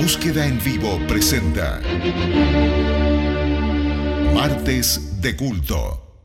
Búsqueda 0.00 0.46
en 0.46 0.58
vivo 0.64 0.98
presenta 1.06 1.78
Martes 4.34 5.20
de 5.20 5.36
culto. 5.36 6.24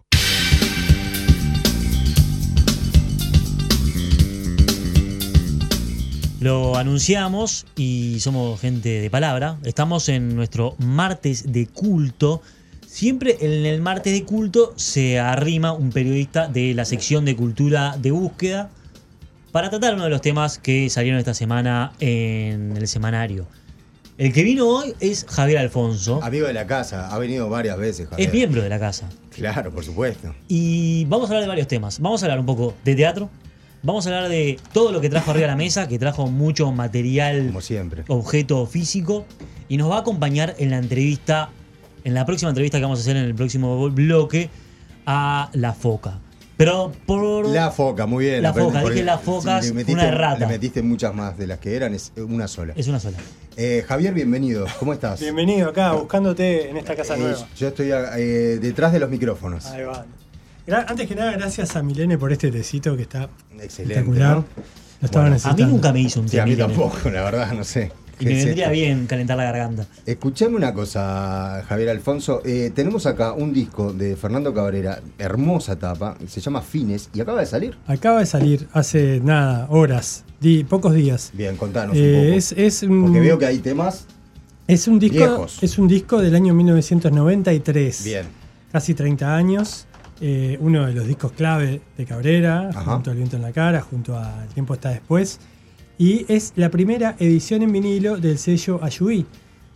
Lo 6.40 6.78
anunciamos 6.78 7.66
y 7.76 8.22
somos 8.22 8.62
gente 8.62 9.02
de 9.02 9.10
palabra. 9.10 9.60
Estamos 9.66 10.08
en 10.08 10.38
nuestro 10.38 10.76
martes 10.80 11.52
de 11.52 11.68
culto. 11.68 12.42
Siempre 12.88 13.38
en 13.42 13.66
el 13.66 13.82
martes 13.82 14.14
de 14.14 14.24
culto 14.24 14.74
se 14.78 15.20
arrima 15.20 15.74
un 15.74 15.90
periodista 15.92 16.48
de 16.48 16.74
la 16.74 16.86
sección 16.86 17.26
de 17.26 17.36
cultura 17.36 17.98
de 17.98 18.12
búsqueda 18.12 18.70
para 19.52 19.70
tratar 19.70 19.96
uno 19.96 20.06
de 20.06 20.10
los 20.12 20.22
temas 20.22 20.60
que 20.60 20.90
salieron 20.90 21.20
esta 21.20 21.34
semana 21.34 21.92
en 22.00 22.78
el 22.78 22.88
semanario. 22.88 23.46
El 24.18 24.32
que 24.32 24.44
vino 24.44 24.68
hoy 24.68 24.94
es 25.02 25.26
Javier 25.28 25.58
Alfonso. 25.58 26.24
Amigo 26.24 26.48
de 26.48 26.54
la 26.54 26.66
casa, 26.66 27.14
ha 27.14 27.18
venido 27.20 27.50
varias 27.50 27.78
veces, 27.78 28.08
Javier. 28.08 28.30
Es 28.30 28.34
miembro 28.34 28.62
de 28.64 28.70
la 28.70 28.80
casa. 28.80 29.10
Claro, 29.32 29.72
por 29.72 29.84
supuesto. 29.84 30.34
Y 30.48 31.04
vamos 31.06 31.26
a 31.26 31.34
hablar 31.34 31.42
de 31.42 31.48
varios 31.50 31.68
temas. 31.68 32.00
Vamos 32.00 32.24
a 32.24 32.28
hablar 32.28 32.40
un 32.40 32.46
poco 32.46 32.74
de 32.86 32.96
teatro. 32.96 33.30
Vamos 33.84 34.08
a 34.08 34.16
hablar 34.16 34.30
de 34.30 34.58
todo 34.72 34.94
lo 34.94 35.02
que 35.02 35.10
trajo 35.10 35.32
arriba 35.32 35.48
a 35.48 35.52
la 35.52 35.58
mesa, 35.58 35.90
que 35.90 36.00
trajo 36.00 36.28
mucho 36.28 36.72
material, 36.72 37.48
Como 37.48 37.60
siempre. 37.60 38.06
objeto 38.08 38.66
físico. 38.68 39.26
Y 39.68 39.76
nos 39.76 39.92
va 39.92 39.98
a 39.98 40.00
acompañar 40.00 40.56
en 40.60 40.72
la 40.72 40.78
entrevista, 40.78 41.50
en 42.06 42.14
la 42.14 42.26
próxima 42.26 42.50
entrevista 42.50 42.78
que 42.78 42.84
vamos 42.84 43.00
a 43.00 43.02
hacer 43.02 43.18
en 43.18 43.26
el 43.26 43.36
próximo 43.36 43.90
bloque, 43.90 44.50
a 45.06 45.50
La 45.54 45.74
Foca. 45.74 46.20
Pero 46.58 46.92
por... 47.06 47.48
La 47.48 47.70
foca, 47.72 48.06
muy 48.06 48.26
bien. 48.26 48.42
La 48.42 48.54
foca, 48.54 48.82
dije 48.84 49.04
la 49.04 49.18
foca, 49.18 49.60
una 49.62 49.74
metiste, 49.74 50.02
errata. 50.06 50.40
Le 50.40 50.48
metiste 50.48 50.82
muchas 50.82 51.14
más 51.14 51.38
de 51.38 51.48
las 51.48 51.60
que 51.60 51.76
eran, 51.76 51.94
es 51.94 52.14
una 52.16 52.48
sola. 52.48 52.74
Es 52.78 52.88
una 52.88 53.00
sola. 53.00 53.18
Eh, 53.58 53.84
Javier, 53.88 54.14
bienvenido. 54.14 54.66
¿Cómo 54.80 54.94
estás? 54.94 55.20
Bienvenido 55.20 55.70
acá, 55.70 55.92
buscándote 55.94 56.70
en 56.70 56.78
esta 56.78 56.96
casa 56.96 57.16
Eh, 57.16 57.20
nueva. 57.20 57.48
yo 57.58 57.68
estoy 57.68 57.90
eh, 57.92 58.58
detrás 58.62 58.94
de 58.94 59.00
los 59.00 59.10
micrófonos. 59.10 59.66
Ahí 59.68 59.84
va. 59.84 60.06
Antes 60.88 61.08
que 61.08 61.16
nada, 61.16 61.32
gracias 61.34 61.76
a 61.76 61.84
Milene 61.84 62.18
por 62.18 62.32
este 62.32 62.50
tecito 62.52 62.96
que 62.96 63.04
está 63.04 63.30
Excelente. 63.62 63.94
espectacular. 63.94 64.38
¿no? 64.38 64.46
Lo 65.02 65.06
estaba 65.06 65.30
Bueno, 65.30 65.42
A 65.44 65.54
mí 65.54 65.64
nunca 65.64 65.92
me 65.94 66.00
hizo 66.00 66.22
un 66.22 66.30
Sí, 66.30 66.40
a 66.40 66.46
mí 66.46 66.52
té, 66.56 66.64
miren. 66.64 66.68
tampoco, 66.78 67.10
la 67.10 67.24
verdad, 67.24 67.52
no 67.54 67.64
sé. 67.66 67.92
Y 68.20 68.26
¿Qué 68.26 68.34
me 68.34 68.46
vendría 68.46 68.70
bien 68.70 69.08
calentar 69.08 69.36
la 69.38 69.44
garganta. 69.44 69.86
Escuchame 70.06 70.56
una 70.56 70.74
cosa, 70.74 71.64
Javier 71.68 71.90
Alfonso. 71.90 72.42
Eh, 72.46 72.72
tenemos 72.74 73.06
acá 73.06 73.34
un 73.34 73.52
disco 73.54 73.92
de 73.92 74.16
Fernando 74.16 74.54
Cabrera, 74.54 75.02
hermosa 75.18 75.76
tapa, 75.78 76.16
se 76.28 76.40
llama 76.40 76.62
Fines 76.62 77.10
y 77.14 77.20
acaba 77.20 77.42
de 77.42 77.46
salir. 77.46 77.78
Acaba 77.88 78.20
de 78.20 78.26
salir 78.26 78.68
hace 78.72 79.20
nada, 79.22 79.68
horas, 79.70 80.24
di- 80.40 80.64
pocos 80.64 80.94
días. 80.94 81.32
Bien, 81.34 81.58
contanos 81.58 81.96
Eh, 81.98 82.14
un 82.16 82.26
poco. 82.28 82.38
es, 82.38 82.52
es 82.54 82.84
un, 82.84 83.02
Porque 83.04 83.20
veo 83.20 83.38
que 83.38 83.46
hay 83.48 83.58
temas. 83.60 84.06
es 84.68 84.88
un 84.88 84.98
disco, 84.98 85.18
viejos. 85.18 85.62
es 85.62 85.78
un 85.78 85.88
disco 85.90 86.22
del 86.22 86.36
año 86.36 86.54
1993. 86.54 88.04
Bien. 88.04 88.26
Casi 88.72 88.94
30 88.94 89.36
años. 89.36 89.88
eh, 90.22 90.58
uno 90.62 90.86
de 90.86 90.94
los 90.94 91.06
discos 91.06 91.34
clave 91.34 91.82
de 91.98 92.06
Cabrera, 92.06 92.70
Ajá. 92.70 92.94
junto 92.94 93.12
al 93.12 93.18
viento 93.18 93.36
en 93.36 93.42
la 93.42 93.52
cara, 93.52 93.82
junto 93.82 94.18
a 94.18 94.44
El 94.44 94.50
tiempo 94.54 94.74
está 94.74 94.90
después. 94.92 95.40
Y 95.98 96.26
es 96.28 96.54
la 96.56 96.70
primera 96.70 97.16
edición 97.20 97.62
en 97.62 97.72
vinilo 97.72 98.18
del 98.18 98.38
sello 98.38 98.80
Ayuí, 98.84 99.26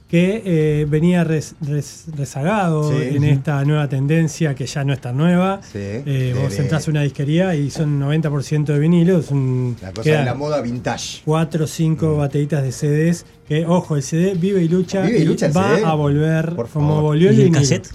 que 0.09 0.41
eh, 0.43 0.85
venía 0.89 1.23
res- 1.23 1.55
res- 1.61 2.05
rezagado 2.17 2.91
Sí. 2.91 3.15
en 3.15 3.23
esta 3.23 3.63
nueva 3.63 3.87
tendencia 3.87 4.55
que 4.55 4.65
ya 4.65 4.83
no 4.83 4.91
es 4.91 4.99
tan 4.99 5.15
nueva. 5.15 5.61
Sí. 5.63 5.77
Eh, 5.79 6.35
vos 6.41 6.57
entras 6.59 6.87
a 6.87 6.91
una 6.91 7.03
disquería 7.03 7.53
y 7.55 7.69
son 7.69 7.99
90% 7.99 8.73
de 8.73 8.79
vinilo, 8.79 9.21
son 9.21 9.75
La 9.81 9.93
cosa 9.93 10.09
de 10.09 10.23
la 10.25 10.33
moda 10.33 10.61
vintage. 10.61 11.21
cuatro 11.23 11.65
o 11.65 11.67
cinco 11.67 12.17
bateritas 12.17 12.63
de 12.63 12.71
CDs. 12.71 13.25
Que, 13.47 13.65
ojo, 13.65 13.95
el 13.95 14.03
CD 14.03 14.33
vive 14.35 14.61
y 14.63 14.67
lucha, 14.67 15.01
Vive 15.03 15.19
y 15.19 15.25
lucha 15.25 15.45
el 15.47 15.55
va 15.57 15.75
CD. 15.75 15.85
a 15.85 15.93
volver 15.93 16.55
Por 16.55 16.67
como 16.69 16.87
favor. 16.89 17.03
volvió 17.03 17.29
el 17.29 17.35
¿Y 17.35 17.37
el 17.41 17.43
vinilo. 17.45 17.59
cassette? 17.61 17.87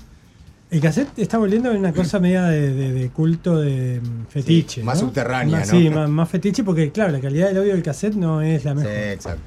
El 0.74 0.80
cassette 0.80 1.16
está 1.20 1.38
volviendo 1.38 1.70
en 1.70 1.76
una 1.78 1.92
cosa 1.92 2.18
media 2.18 2.44
de, 2.46 2.74
de- 2.74 2.92
de 2.92 3.08
culto 3.10 3.58
de 3.60 4.00
mm, 4.00 4.26
fetiche. 4.28 4.80
Sí, 4.80 4.82
más 4.84 5.00
¿no? 5.00 5.06
subterránea, 5.08 5.60
Más- 5.60 5.72
¿no? 5.72 5.78
Sí, 5.78 5.88
más, 5.88 6.08
más 6.10 6.28
fetiche 6.28 6.64
porque, 6.64 6.90
claro, 6.90 7.12
la 7.12 7.20
calidad 7.20 7.46
del 7.48 7.58
audio 7.58 7.72
del 7.74 7.82
cassette 7.82 8.14
no 8.16 8.42
es 8.42 8.64
la 8.64 8.72
Sí, 8.72 8.76
mejor. 8.78 8.92
exacto. 8.92 9.42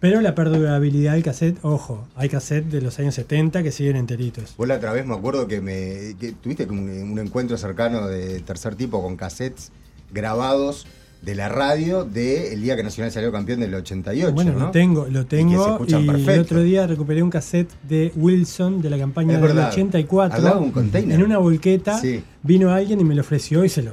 Pero 0.00 0.20
la 0.20 0.34
perdurabilidad 0.34 1.14
del 1.14 1.22
cassette, 1.22 1.56
ojo, 1.62 2.06
hay 2.14 2.28
cassette 2.28 2.66
de 2.66 2.82
los 2.82 2.98
años 2.98 3.14
70 3.14 3.62
que 3.62 3.72
siguen 3.72 3.96
enteritos. 3.96 4.54
Vos 4.58 4.68
la 4.68 4.74
otra 4.76 4.92
vez 4.92 5.06
me 5.06 5.14
acuerdo 5.14 5.48
que 5.48 5.62
me 5.62 6.14
que 6.20 6.32
tuviste 6.32 6.64
un, 6.66 6.90
un 6.90 7.18
encuentro 7.18 7.56
cercano 7.56 8.06
de 8.06 8.40
tercer 8.40 8.74
tipo 8.74 9.02
con 9.02 9.16
cassettes 9.16 9.72
grabados 10.12 10.86
de 11.22 11.34
la 11.34 11.48
radio 11.48 12.04
del 12.04 12.62
día 12.62 12.76
que 12.76 12.82
Nacional 12.84 13.10
salió 13.10 13.32
campeón 13.32 13.60
del 13.60 13.74
88. 13.74 14.32
bueno, 14.34 14.52
¿no? 14.52 14.58
lo 14.66 14.70
tengo, 14.70 15.06
lo 15.10 15.22
Y 15.22 15.24
que 15.24 15.30
se 15.30 15.36
tengo. 15.36 15.70
escuchan 15.72 16.04
Y, 16.04 16.08
el 16.30 16.40
otro 16.40 16.62
día 16.62 16.86
recuperé 16.86 17.22
un 17.22 17.30
cassette 17.30 17.70
de 17.88 18.12
Wilson 18.14 18.80
de 18.80 18.90
la 18.90 18.98
campaña 18.98 19.34
Es 19.34 19.40
del 19.40 19.48
verdad. 19.48 19.70
84. 19.70 20.36
Al 20.36 20.44
lado 20.44 20.60
de 20.60 20.64
un 20.66 20.70
container. 20.72 21.18
En 21.18 21.24
una 21.24 21.38
volqueta 21.38 21.98
Sí. 21.98 22.22
vino 22.42 22.70
alguien 22.70 23.00
y 23.00 23.04
me 23.04 23.14
lo 23.14 23.22
ofreció 23.22 23.64
y 23.64 23.68
se 23.68 23.82
lo 23.82 23.92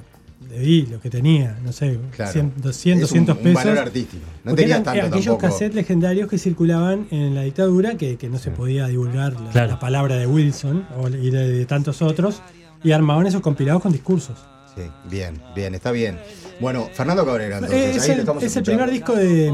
le 0.51 0.59
di 0.59 0.83
lo 0.85 0.99
que 1.01 1.09
tenía, 1.09 1.57
no 1.65 1.71
sé, 1.71 1.97
Claro. 2.15 2.31
100, 2.31 2.53
200, 2.57 3.09
Es 3.09 3.11
un- 3.17 3.25
200 3.25 3.37
un 3.37 3.43
pesos. 3.43 3.63
valor 3.65 3.77
artístico. 3.79 4.23
No 4.43 4.53
tenías 4.53 4.69
eran 4.69 4.83
tanto 4.83 4.99
aquellos 5.07 5.25
tampoco. 5.25 5.47
cassettes 5.51 5.73
legendarios 5.75 6.29
que 6.29 6.37
circulaban 6.37 7.07
en 7.09 7.33
la 7.33 7.41
dictadura, 7.41 7.95
que, 7.97 8.17
que 8.17 8.29
no 8.29 8.37
se 8.37 8.51
podía 8.51 8.85
divulgar 8.85 9.33
la, 9.33 9.49
Claro. 9.49 9.69
la 9.71 9.79
palabra 9.79 10.15
de 10.17 10.27
Wilson 10.27 10.85
o, 11.01 11.07
y 11.09 11.31
de, 11.31 11.49
de 11.51 11.65
tantos 11.65 12.03
otros, 12.03 12.43
y 12.83 12.91
armaban 12.91 13.25
esos 13.25 13.41
compilados 13.41 13.81
con 13.81 13.93
discursos. 13.93 14.37
Sí, 14.75 14.81
bien, 15.09 15.39
bien, 15.55 15.75
está 15.75 15.91
bien. 15.91 16.17
Bueno, 16.59 16.89
Fernando 16.93 17.25
Cabrera, 17.25 17.57
entonces, 17.57 17.79
Eh, 17.79 17.91
es 17.97 18.03
ahí 18.03 18.11
el, 18.11 18.19
estamos 18.19 18.43
es 18.43 18.55
el 18.55 18.63
primer 18.63 18.89
disco 18.89 19.13
de, 19.13 19.51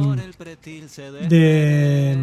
de, 1.27 2.17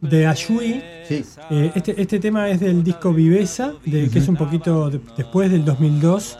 de 0.00 0.26
Ayui. 0.26 0.82
Sí, 1.08 1.24
Eh, 1.50 1.72
este, 1.74 2.00
este 2.00 2.18
tema 2.18 2.48
es 2.50 2.60
del 2.60 2.82
disco 2.84 3.12
Viveza, 3.12 3.72
de, 3.84 4.08
que 4.08 4.18
es 4.18 4.28
un 4.28 4.36
poquito 4.36 4.90
de- 4.90 5.00
después 5.16 5.50
del 5.50 5.64
2002, 5.64 6.38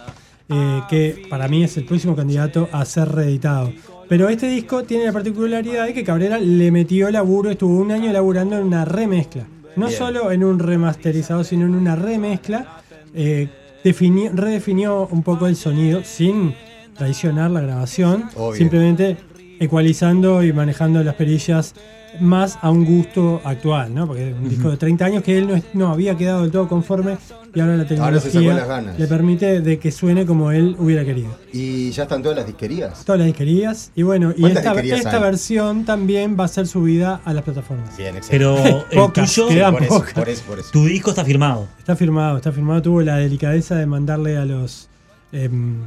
eh, 0.49 0.81
que 0.89 1.27
para 1.31 1.49
mí 1.49 1.65
es 1.65 1.77
el 1.77 1.85
próximo 1.85 2.15
candidato 2.15 2.69
a 2.73 2.85
ser 2.85 3.09
reeditado. 3.11 3.73
Pero 4.09 4.29
este 4.29 4.49
disco 4.49 4.85
tiene 4.85 5.05
la 5.07 5.13
particularidad 5.13 5.87
de 5.87 5.95
que 5.95 6.05
Cabrera 6.05 6.39
le 6.39 6.71
metió 6.71 7.11
laburo, 7.11 7.51
estuvo 7.51 7.77
un 7.77 7.91
año 7.91 8.13
laburando 8.13 8.57
en 8.57 8.65
una 8.65 8.85
remezcla. 8.85 9.47
No 9.75 9.87
Bien. 9.89 9.99
solo 9.99 10.31
en 10.33 10.45
un 10.45 10.59
remasterizado, 10.59 11.45
sino 11.45 11.67
en 11.67 11.75
una 11.75 11.97
remezcla. 11.97 12.81
eh, 13.15 13.49
redefinió 13.93 15.09
un 15.11 15.23
poco 15.23 15.47
el 15.47 15.57
sonido 15.57 16.03
sin 16.05 16.55
traicionar 16.97 17.51
la 17.51 17.61
grabación, 17.61 18.31
Obvio. 18.35 18.57
simplemente 18.57 19.17
ecualizando 19.61 20.43
y 20.43 20.53
manejando 20.53 21.03
las 21.03 21.15
perillas 21.15 21.75
más 22.21 22.59
a 22.63 22.71
un 22.71 22.85
gusto 22.87 23.43
actual, 23.45 23.95
¿no? 23.95 24.07
Porque 24.07 24.31
es 24.31 24.35
un 24.35 24.49
disco 24.49 24.71
de 24.71 24.79
30 24.79 25.05
años 25.05 25.23
que 25.23 25.37
él 25.37 25.49
no, 25.49 25.55
es- 25.55 25.65
no 25.75 25.89
había 25.93 26.17
quedado 26.17 26.43
del 26.43 26.51
todo 26.51 26.67
conforme 26.67 27.19
y 27.55 27.61
ahora 27.61 27.77
la 27.77 27.83
Ahora 27.83 28.21
se 28.21 28.31
sacó 28.31 28.39
tecnología 28.39 28.55
las 28.55 28.69
ganas. 28.69 28.99
le 28.99 29.07
permite 29.07 29.61
de 29.61 29.79
que 29.79 29.91
suene 29.93 30.25
como 30.25 30.51
él 30.51 30.77
hubiera 30.79 31.05
querido. 31.05 31.37
y 31.53 31.91
ya 31.91 32.05
están 32.05 32.23
todas 32.23 32.39
las 32.39 32.47
disquerías. 32.47 33.05
Todas 33.05 33.19
las 33.19 33.27
disquerías 33.27 33.91
y 33.95 34.03
bueno, 34.03 34.33
y 34.35 34.41
¿Cuántas 34.41 34.65
esta, 34.65 34.81
esta 34.97 35.17
hay? 35.17 35.23
versión 35.23 35.85
también 35.85 36.37
va 36.41 36.45
a 36.45 36.49
ser 36.49 36.67
subida 36.67 37.21
a 37.25 37.35
las 37.35 37.43
plataformas. 37.45 37.95
Bien, 37.99 38.17
excelente. 38.17 38.31
Pero 38.31 38.85
el 39.07 39.13
tuyo, 39.13 39.49
eso, 39.51 39.73
por 40.15 40.29
eso, 40.31 40.43
por 40.47 40.59
eso. 40.59 40.71
tu 40.73 40.87
disco 40.87 41.11
está 41.11 41.25
firmado. 41.25 41.67
Está 41.79 41.97
firmado, 41.97 42.37
está 42.39 42.51
firmado. 42.51 42.81
Tuvo 42.81 43.03
la 43.03 43.17
delicadeza 43.17 43.75
de 43.75 43.85
mandarle 43.85 44.39
a 44.39 44.47
los 44.47 44.89
em, 45.33 45.81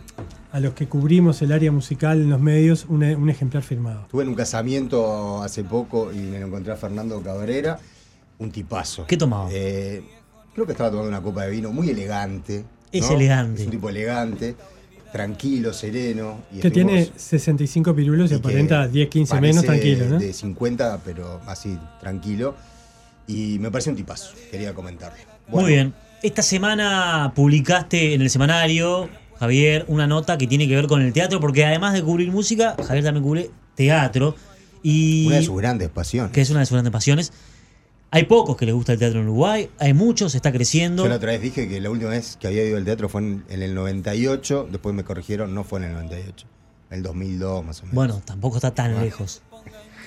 a 0.51 0.59
los 0.59 0.73
que 0.73 0.87
cubrimos 0.87 1.41
el 1.41 1.51
área 1.51 1.71
musical 1.71 2.21
en 2.21 2.29
los 2.29 2.39
medios 2.39 2.85
un, 2.89 3.03
un 3.03 3.29
ejemplar 3.29 3.63
firmado. 3.63 4.01
Estuve 4.01 4.23
en 4.23 4.29
un 4.29 4.35
casamiento 4.35 5.41
hace 5.41 5.63
poco 5.63 6.11
y 6.11 6.17
me 6.17 6.39
lo 6.39 6.47
encontré 6.47 6.73
a 6.73 6.75
Fernando 6.75 7.21
Cabrera, 7.21 7.79
un 8.39 8.51
tipazo. 8.51 9.05
¿Qué 9.05 9.17
tomaba? 9.17 9.49
Eh, 9.51 10.03
creo 10.53 10.65
que 10.65 10.71
estaba 10.71 10.89
tomando 10.89 11.09
una 11.09 11.21
copa 11.21 11.43
de 11.45 11.51
vino, 11.51 11.71
muy 11.71 11.89
elegante. 11.89 12.65
Es 12.91 13.09
¿no? 13.09 13.15
elegante. 13.15 13.61
Es 13.61 13.67
un 13.67 13.71
tipo 13.71 13.89
elegante, 13.89 14.55
tranquilo, 15.11 15.73
sereno. 15.73 16.39
y 16.51 16.59
Que 16.59 16.71
tiene 16.71 17.09
65 17.15 17.95
pirulos 17.95 18.31
y, 18.31 18.35
y 18.35 18.37
aparenta 18.37 18.87
10, 18.87 19.09
15 19.09 19.29
parece 19.29 19.47
menos, 19.47 19.65
tranquilo, 19.65 20.05
¿no? 20.05 20.19
De 20.19 20.33
50, 20.33 21.01
pero 21.05 21.41
así, 21.45 21.77
tranquilo. 21.99 22.55
Y 23.27 23.59
me 23.59 23.69
parece 23.69 23.91
un 23.91 23.95
tipazo, 23.95 24.33
quería 24.49 24.73
comentarle. 24.73 25.19
Bueno, 25.47 25.67
Muy 25.67 25.73
bien. 25.73 25.93
Esta 26.21 26.41
semana 26.41 27.31
publicaste 27.35 28.13
en 28.15 28.21
el 28.21 28.29
semanario, 28.29 29.07
Javier, 29.39 29.85
una 29.87 30.05
nota 30.07 30.37
que 30.37 30.47
tiene 30.47 30.67
que 30.67 30.75
ver 30.75 30.87
con 30.87 31.01
el 31.01 31.13
teatro, 31.13 31.39
porque 31.39 31.65
además 31.65 31.93
de 31.93 32.03
cubrir 32.03 32.31
música, 32.31 32.75
Javier 32.85 33.03
también 33.05 33.23
cubre 33.23 33.51
teatro. 33.75 34.35
Y 34.83 35.27
Una 35.27 35.37
de 35.37 35.43
sus 35.43 35.57
grandes 35.57 35.89
pasiones. 35.89 36.31
que 36.31 36.41
es 36.41 36.49
una 36.49 36.59
de 36.59 36.65
sus 36.65 36.73
grandes 36.73 36.91
pasiones. 36.91 37.31
Hay 38.11 38.23
pocos 38.23 38.57
que 38.57 38.65
les 38.65 38.73
gusta 38.73 38.93
el 38.93 38.99
teatro 38.99 39.19
en 39.19 39.27
Uruguay, 39.27 39.69
hay 39.77 39.93
muchos, 39.93 40.33
está 40.33 40.51
creciendo. 40.51 41.03
Yo 41.03 41.09
la 41.09 41.17
otra 41.17 41.31
vez 41.31 41.41
dije 41.41 41.67
que 41.69 41.79
la 41.79 41.89
última 41.91 42.09
vez 42.09 42.37
que 42.39 42.47
había 42.47 42.65
ido 42.65 42.77
al 42.77 42.83
teatro 42.83 43.07
fue 43.07 43.21
en, 43.21 43.43
en 43.49 43.61
el 43.61 43.75
98, 43.75 44.67
después 44.71 44.95
me 44.95 45.03
corrigieron, 45.03 45.53
no 45.53 45.63
fue 45.63 45.79
en 45.79 45.85
el 45.85 45.93
98, 45.93 46.47
en 46.89 46.97
el 46.97 47.03
2002 47.03 47.65
más 47.65 47.79
o 47.79 47.83
menos. 47.83 47.95
Bueno, 47.95 48.21
tampoco 48.25 48.57
está 48.57 48.71
tan 48.73 48.99
lejos. 48.99 49.41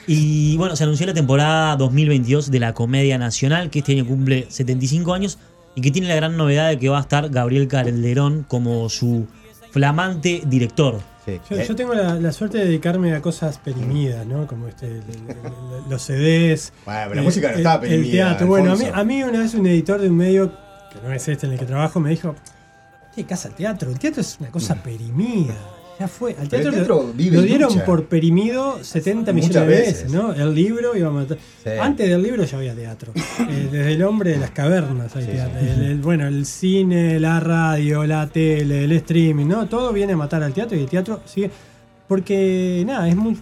Y 0.09 0.57
bueno, 0.57 0.75
se 0.75 0.83
anunció 0.83 1.07
la 1.07 1.15
temporada 1.15 1.77
2022 1.77 2.51
de 2.51 2.59
la 2.59 2.75
Comedia 2.75 3.19
Nacional, 3.19 3.71
que 3.71 3.79
este 3.79 3.93
año 3.93 4.05
cumple 4.05 4.47
75 4.49 5.15
años 5.15 5.39
y 5.75 5.81
que 5.81 5.91
tiene 5.91 6.09
la 6.09 6.15
gran 6.17 6.37
novedad 6.37 6.69
de 6.69 6.79
que 6.79 6.89
va 6.89 6.99
a 6.99 7.03
estar 7.03 7.29
Gabriel 7.31 7.69
Calderón 7.69 8.45
como 8.49 8.89
su 8.89 9.27
flamante 9.71 10.43
director. 10.47 11.01
Sí. 11.25 11.41
Yo, 11.51 11.63
yo 11.63 11.77
tengo 11.77 11.95
la, 11.95 12.15
la 12.17 12.33
suerte 12.33 12.59
de 12.59 12.65
dedicarme 12.65 13.15
a 13.15 13.23
cosas 13.23 13.59
perimidas, 13.59 14.27
¿no? 14.27 14.47
Como 14.49 14.67
este, 14.69 14.87
el- 14.87 14.95
el- 14.97 15.31
el- 15.31 15.91
los 15.91 16.03
CDs. 16.03 16.73
Bueno, 16.85 17.01
pero 17.05 17.15
la 17.15 17.21
eh, 17.21 17.25
música 17.25 17.47
no 17.49 17.53
el- 17.55 17.59
estaba 17.61 17.85
El 17.85 17.91
perimida, 17.91 18.29
teatro. 18.31 18.47
Bueno, 18.49 18.73
a 18.73 18.77
mí, 18.77 18.85
a 18.93 19.05
mí 19.05 19.23
una 19.23 19.39
vez 19.39 19.55
un 19.55 19.67
editor 19.67 20.01
de 20.01 20.11
un 20.11 20.17
medio, 20.17 20.51
que 20.93 20.99
no 21.07 21.13
es 21.13 21.29
este 21.29 21.47
en 21.47 21.53
el 21.53 21.59
que 21.61 21.65
trabajo, 21.65 22.01
me 22.01 22.11
dijo: 22.11 22.35
¿Qué 23.15 23.25
casa 23.25 23.49
al 23.49 23.55
teatro? 23.55 23.91
El 23.91 23.99
teatro 24.01 24.21
es 24.21 24.37
una 24.41 24.51
cosa 24.51 24.75
perimida. 24.83 25.55
Ya 26.01 26.09
fue. 26.09 26.35
Al 26.39 26.49
teatro, 26.49 26.71
el 26.71 26.75
teatro 26.75 27.03
lo- 27.03 27.13
vive 27.13 27.37
lo 27.37 27.43
dieron 27.43 27.69
lucha. 27.73 27.85
por 27.85 28.07
perimido 28.07 28.83
70 28.83 29.33
millones 29.33 29.49
Muchas 29.57 29.69
de 29.69 29.75
veces, 29.75 29.95
veces. 30.05 30.13
¿no? 30.13 30.33
El 30.33 30.55
libro 30.55 30.97
iba 30.97 31.09
a 31.09 31.13
matar. 31.13 31.39
Sí. 31.63 31.71
Antes 31.81 32.09
del 32.09 32.23
libro 32.23 32.45
ya 32.45 32.57
había 32.57 32.75
teatro. 32.75 33.13
Eh, 33.43 33.69
desde 33.71 33.93
el 33.93 34.03
hombre 34.03 34.31
de 34.33 34.39
las 34.39 34.51
cavernas 34.51 35.15
hay 35.15 35.25
Sí, 35.27 35.31
teatro. 35.33 35.61
sí. 35.61 35.67
El- 35.69 35.83
el- 35.85 35.99
bueno, 36.01 36.27
el 36.27 36.47
cine, 36.47 37.21
la 37.21 37.39
radio, 37.41 38.05
la 38.07 38.27
tele, 38.27 38.85
el 38.85 38.93
streaming, 38.93 39.47
¿no? 39.47 39.67
Todo 39.69 39.93
viene 39.93 40.15
a 40.15 40.17
matar 40.17 40.43
al 40.43 40.53
teatro 40.53 40.77
y 40.77 40.81
el 40.81 40.89
teatro 40.89 41.21
sigue. 41.25 41.51
Porque 42.13 42.85
nada, 42.87 43.09
es 43.09 43.17
muy 43.17 43.39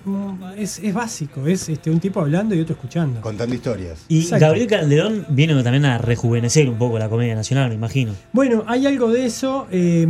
es, 0.56 0.78
es 0.78 0.94
básico, 0.94 1.44
es 1.44 1.68
este 1.68 1.90
un 1.90 1.98
tipo 1.98 2.20
hablando 2.20 2.54
y 2.54 2.60
otro 2.60 2.74
escuchando. 2.74 3.20
Contando 3.20 3.52
historias. 3.52 4.04
Y 4.06 4.20
Exacto. 4.20 4.46
Gabriel 4.46 4.68
Calderón 4.68 5.26
viene 5.28 5.60
también 5.64 5.86
a 5.86 5.98
rejuvenecer 5.98 6.70
un 6.70 6.78
poco 6.78 6.96
la 6.96 7.08
comedia 7.08 7.34
nacional, 7.34 7.68
me 7.70 7.74
imagino. 7.74 8.12
Bueno, 8.32 8.62
hay 8.68 8.86
algo 8.86 9.10
de 9.10 9.26
eso. 9.26 9.66
eh, 9.72 10.06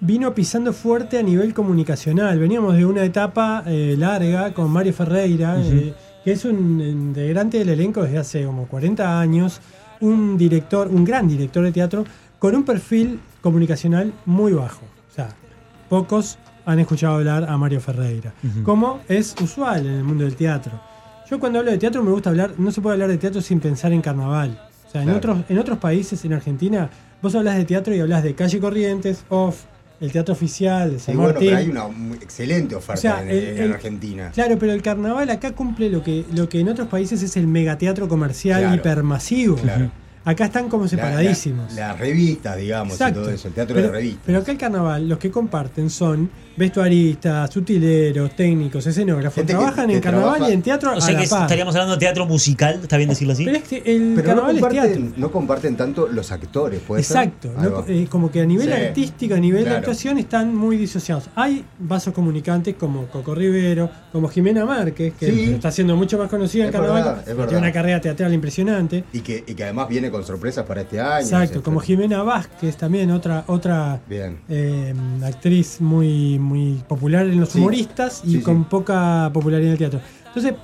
vino 0.00 0.34
pisando 0.34 0.72
fuerte 0.72 1.18
a 1.18 1.22
nivel 1.22 1.54
comunicacional. 1.54 2.36
Veníamos 2.36 2.74
de 2.74 2.84
una 2.84 3.04
etapa 3.04 3.62
eh, 3.64 3.94
larga 3.96 4.52
con 4.52 4.72
Mario 4.72 4.92
Ferreira, 4.92 5.56
eh, 5.62 5.94
que 6.24 6.32
es 6.32 6.44
un 6.44 6.80
integrante 6.80 7.58
del 7.60 7.68
elenco 7.68 8.02
desde 8.02 8.18
hace 8.18 8.44
como 8.44 8.66
40 8.66 9.20
años. 9.20 9.60
Un 10.00 10.36
director, 10.36 10.88
un 10.88 11.04
gran 11.04 11.28
director 11.28 11.62
de 11.62 11.70
teatro, 11.70 12.04
con 12.40 12.56
un 12.56 12.64
perfil 12.64 13.20
comunicacional 13.40 14.12
muy 14.26 14.52
bajo. 14.52 14.82
O 15.12 15.14
sea, 15.14 15.28
pocos 15.88 16.38
han 16.66 16.78
escuchado 16.78 17.14
hablar 17.16 17.44
a 17.48 17.56
Mario 17.58 17.80
Ferreira. 17.80 18.32
Ujú. 18.42 18.62
Como 18.62 19.00
es 19.08 19.34
usual 19.40 19.86
en 19.86 19.94
el 19.94 20.04
mundo 20.04 20.24
del 20.24 20.36
teatro. 20.36 20.72
Yo 21.30 21.38
cuando 21.40 21.58
hablo 21.58 21.70
de 21.70 21.78
teatro 21.78 22.02
me 22.02 22.10
gusta 22.10 22.30
hablar, 22.30 22.52
no 22.58 22.70
se 22.70 22.80
puede 22.80 22.94
hablar 22.94 23.08
de 23.08 23.18
teatro 23.18 23.40
sin 23.40 23.60
pensar 23.60 23.92
en 23.92 24.00
carnaval. 24.02 24.60
O 24.86 24.90
sea, 24.90 25.02
en, 25.02 25.10
otros, 25.10 25.38
en 25.48 25.58
otros 25.58 25.78
países, 25.78 26.24
en 26.24 26.32
Argentina, 26.34 26.88
vos 27.20 27.34
hablas 27.34 27.56
de 27.56 27.64
teatro 27.64 27.94
y 27.94 28.00
hablas 28.00 28.22
de 28.22 28.34
calle 28.34 28.60
Corrientes, 28.60 29.24
off, 29.28 29.62
el 30.00 30.12
teatro 30.12 30.34
oficial, 30.34 30.90
de 30.92 30.98
Sí, 30.98 31.06
San 31.06 31.16
bueno, 31.16 31.32
Martín. 31.32 31.48
pero 31.48 31.58
hay 31.58 31.68
una 31.70 32.14
excelente 32.16 32.74
oferta 32.74 32.98
O 32.98 33.00
sea, 33.00 33.22
en, 33.22 33.28
el- 33.30 33.44
en 33.48 33.62
el- 33.64 33.72
Argentina. 33.72 34.30
Claro, 34.34 34.56
pero 34.58 34.72
el 34.72 34.82
carnaval 34.82 35.30
acá 35.30 35.52
cumple 35.52 35.88
lo 35.88 36.02
que, 36.02 36.24
lo 36.34 36.48
que 36.48 36.60
en 36.60 36.68
otros 36.68 36.88
países 36.88 37.22
es 37.22 37.36
el 37.36 37.46
megateatro 37.46 38.06
comercial 38.08 38.60
Claro. 38.60 38.74
hipermasivo. 38.76 39.56
Claro. 39.56 39.90
Acá 40.26 40.46
están 40.46 40.68
como 40.68 40.84
La- 40.84 40.88
separadísimos. 40.90 41.72
La, 41.74 41.88
las 41.88 41.98
revistas, 41.98 42.56
digamos, 42.56 42.94
y 43.00 43.12
todo 43.12 43.30
eso. 43.30 43.48
El 43.48 43.54
teatro 43.54 43.74
pero, 43.74 43.88
de 43.88 43.92
revistas. 43.92 44.22
pero 44.24 44.38
acá 44.38 44.52
el 44.52 44.58
carnaval, 44.58 45.08
los 45.08 45.18
que 45.18 45.30
comparten 45.30 45.90
son 45.90 46.30
vestuaristas, 46.56 47.54
utileros, 47.56 48.34
técnicos, 48.34 48.86
escenógrafos. 48.86 49.34
Gente 49.34 49.52
trabajan 49.52 49.88
que 49.88 49.94
en 49.96 50.00
carnaval 50.00 50.30
trabaja- 50.34 50.50
y 50.50 50.54
en 50.54 50.62
teatro 50.62 50.90
O 50.92 50.96
a 50.96 51.00
sea 51.00 51.14
la 51.14 51.20
que 51.22 51.28
par. 51.28 51.42
estaríamos 51.42 51.74
hablando 51.74 51.94
de 51.94 52.00
teatro 52.00 52.26
musical, 52.26 52.80
¿está 52.82 52.96
bien 52.96 53.08
decirlo 53.10 53.32
así? 53.34 53.44
Pero 53.44 53.56
es 53.58 53.64
que 53.64 53.76
el 53.78 53.82
Pero 53.84 54.16
no 54.16 54.22
carnaval 54.24 54.56
es 54.56 54.60
teatro. 54.62 54.80
comparten, 54.80 55.14
no 55.20 55.30
comparten 55.32 55.76
tanto 55.76 56.08
los 56.08 56.32
actores, 56.32 56.80
¿puede 56.80 57.02
ser? 57.02 57.16
Exacto, 57.16 57.50
Ahí 57.58 57.68
no- 57.68 57.84
eh, 57.86 58.06
como 58.08 58.30
que 58.30 58.40
a 58.40 58.46
nivel 58.46 58.66
Sí, 58.66 58.72
artístico, 58.72 59.34
a 59.34 59.38
nivel 59.38 59.64
de 59.64 59.70
actuación 59.76 60.18
están 60.18 60.54
muy 60.54 60.76
disociados. 60.76 61.24
Hay 61.34 61.64
vasos 61.78 62.14
comunicantes 62.14 62.74
como 62.76 63.06
Coco 63.08 63.34
Rivero, 63.34 63.90
como 64.12 64.28
Jimena 64.28 64.64
Márquez, 64.64 65.12
que 65.18 65.26
Sí. 65.30 65.50
está 65.54 65.70
siendo 65.70 65.96
mucho 65.96 66.16
más 66.18 66.30
conocida 66.30 66.64
en 66.66 66.72
carnaval, 66.72 67.04
verdad, 67.04 67.28
es 67.28 67.34
tiene 67.48 67.58
una 67.58 67.72
carrera 67.72 68.00
teatral 68.00 68.32
impresionante. 68.32 69.04
Y 69.12 69.20
que, 69.20 69.44
y 69.46 69.54
que 69.54 69.64
además 69.64 69.88
viene 69.88 70.10
con 70.14 70.24
sorpresas 70.24 70.64
para 70.64 70.82
este 70.82 71.00
año. 71.00 71.20
Exacto, 71.24 71.60
como 71.60 71.80
Jimena 71.80 72.22
Vázquez 72.22 72.76
también, 72.76 73.10
otra, 73.10 73.42
otra 73.48 74.00
Bien. 74.08 74.38
eh, 74.48 74.94
actriz 75.24 75.80
muy, 75.80 76.38
muy 76.38 76.82
popular 76.86 77.26
en 77.26 77.40
los 77.40 77.48
Sí. 77.48 77.58
humoristas 77.58 78.22
y 78.24 78.28
Sí, 78.30 78.36
sí. 78.38 78.42
con 78.42 78.64
poca 78.66 79.28
popularidad 79.32 79.66
en 79.68 79.72
el 79.72 79.78
teatro. 79.78 80.00
Entonces, 80.28 80.54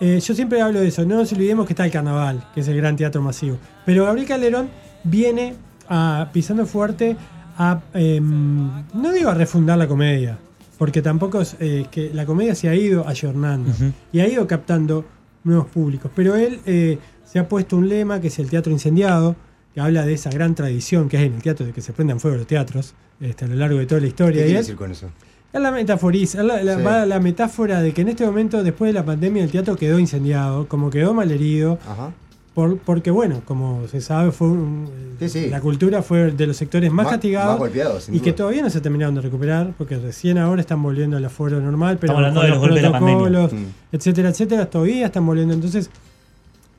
eh, 0.00 0.18
yo 0.20 0.34
siempre 0.34 0.60
hablo 0.60 0.80
de 0.80 0.88
eso, 0.88 1.04
no 1.04 1.16
nos 1.16 1.32
olvidemos 1.32 1.64
que 1.66 1.74
está 1.74 1.84
el 1.84 1.92
carnaval, 1.92 2.44
que 2.54 2.60
es 2.60 2.66
el 2.68 2.76
gran 2.76 2.96
teatro 2.96 3.22
masivo. 3.22 3.56
Pero 3.86 4.04
Gabriel 4.04 4.26
Calderón 4.26 4.68
viene 5.04 5.54
a, 5.88 6.28
pisando 6.32 6.66
fuerte 6.66 7.16
a, 7.56 7.80
eh, 7.94 8.20
no 8.20 9.12
digo 9.12 9.30
a 9.30 9.34
refundar 9.34 9.78
la 9.78 9.86
comedia, 9.86 10.38
porque 10.76 11.02
tampoco 11.02 11.40
es 11.40 11.56
eh, 11.60 11.86
que 11.90 12.10
la 12.12 12.26
comedia 12.26 12.54
se 12.56 12.68
ha 12.68 12.74
ido 12.74 13.06
ayornando 13.06 13.70
Ujú. 13.70 13.92
y 14.12 14.20
ha 14.20 14.28
ido 14.28 14.46
captando 14.48 15.04
nuevos 15.44 15.66
públicos. 15.66 16.10
Pero 16.14 16.36
él 16.36 16.60
eh, 16.66 16.98
se 17.24 17.38
ha 17.38 17.48
puesto 17.48 17.76
un 17.76 17.88
lema 17.88 18.20
que 18.20 18.28
es 18.28 18.38
el 18.38 18.48
teatro 18.50 18.72
incendiado, 18.72 19.36
que 19.74 19.80
habla 19.80 20.04
de 20.06 20.14
esa 20.14 20.30
gran 20.30 20.54
tradición 20.54 21.08
que 21.08 21.18
hay 21.18 21.26
en 21.26 21.34
el 21.34 21.42
teatro 21.42 21.66
de 21.66 21.72
que 21.72 21.80
se 21.80 21.92
prendan 21.92 22.20
fuego 22.20 22.36
los 22.36 22.46
teatros 22.46 22.94
este, 23.20 23.44
a 23.44 23.48
lo 23.48 23.54
largo 23.56 23.78
de 23.78 23.86
toda 23.86 24.00
la 24.00 24.04
¿Qué 24.04 24.08
historia. 24.08 24.40
Y 24.40 24.44
quiere 24.44 24.50
él- 24.50 24.56
decir 24.58 24.76
con 24.76 24.90
eso? 24.90 25.10
es 25.52 25.60
la 25.60 25.70
metaforiza, 25.70 26.42
la, 26.42 26.62
la- 26.62 26.76
Sí. 26.76 26.82
va 26.82 27.06
la 27.06 27.20
metáfora 27.20 27.80
de 27.80 27.92
que 27.94 28.02
en 28.02 28.08
este 28.08 28.24
momento, 28.26 28.62
después 28.62 28.90
de 28.90 28.92
la 28.92 29.04
pandemia, 29.04 29.42
el 29.44 29.50
teatro 29.50 29.76
quedó 29.76 29.98
incendiado, 29.98 30.68
como 30.68 30.90
quedó 30.90 31.14
malherido, 31.14 31.78
Ajá. 31.88 32.12
Por, 32.58 32.76
porque 32.78 33.12
bueno, 33.12 33.40
como 33.44 33.86
se 33.86 34.00
sabe, 34.00 34.32
fue 34.32 34.48
un- 34.48 34.88
Sí, 35.20 35.28
sí. 35.28 35.46
la 35.48 35.60
cultura 35.60 36.02
fue 36.02 36.32
de 36.32 36.44
los 36.48 36.56
sectores 36.56 36.90
más 36.90 37.04
Más- 37.04 37.12
castigados 37.12 37.50
más 37.52 37.58
golpeados, 37.60 38.02
sin 38.04 38.16
y 38.16 38.18
que 38.20 38.32
todavía 38.32 38.62
no 38.62 38.68
se 38.70 38.80
terminaron 38.80 39.14
de 39.14 39.20
recuperar, 39.20 39.74
porque 39.78 39.96
recién 39.96 40.38
ahora 40.38 40.60
están 40.60 40.82
volviendo 40.82 41.16
al 41.16 41.24
aforo 41.24 41.60
normal, 41.60 41.98
pero 42.00 42.14
Estamos 42.14 42.18
hablando 42.36 42.42
de 42.42 42.48
los 42.48 42.58
golpes 42.58 42.76
de 42.76 42.82
la 42.82 42.90
pandemia. 42.90 43.18
protocolos, 43.28 43.52
Mm. 43.52 43.66
etcétera, 43.92 44.28
etcétera, 44.30 44.66
todavía 44.68 45.06
están 45.06 45.24
volviendo. 45.24 45.54
Entonces, 45.54 45.88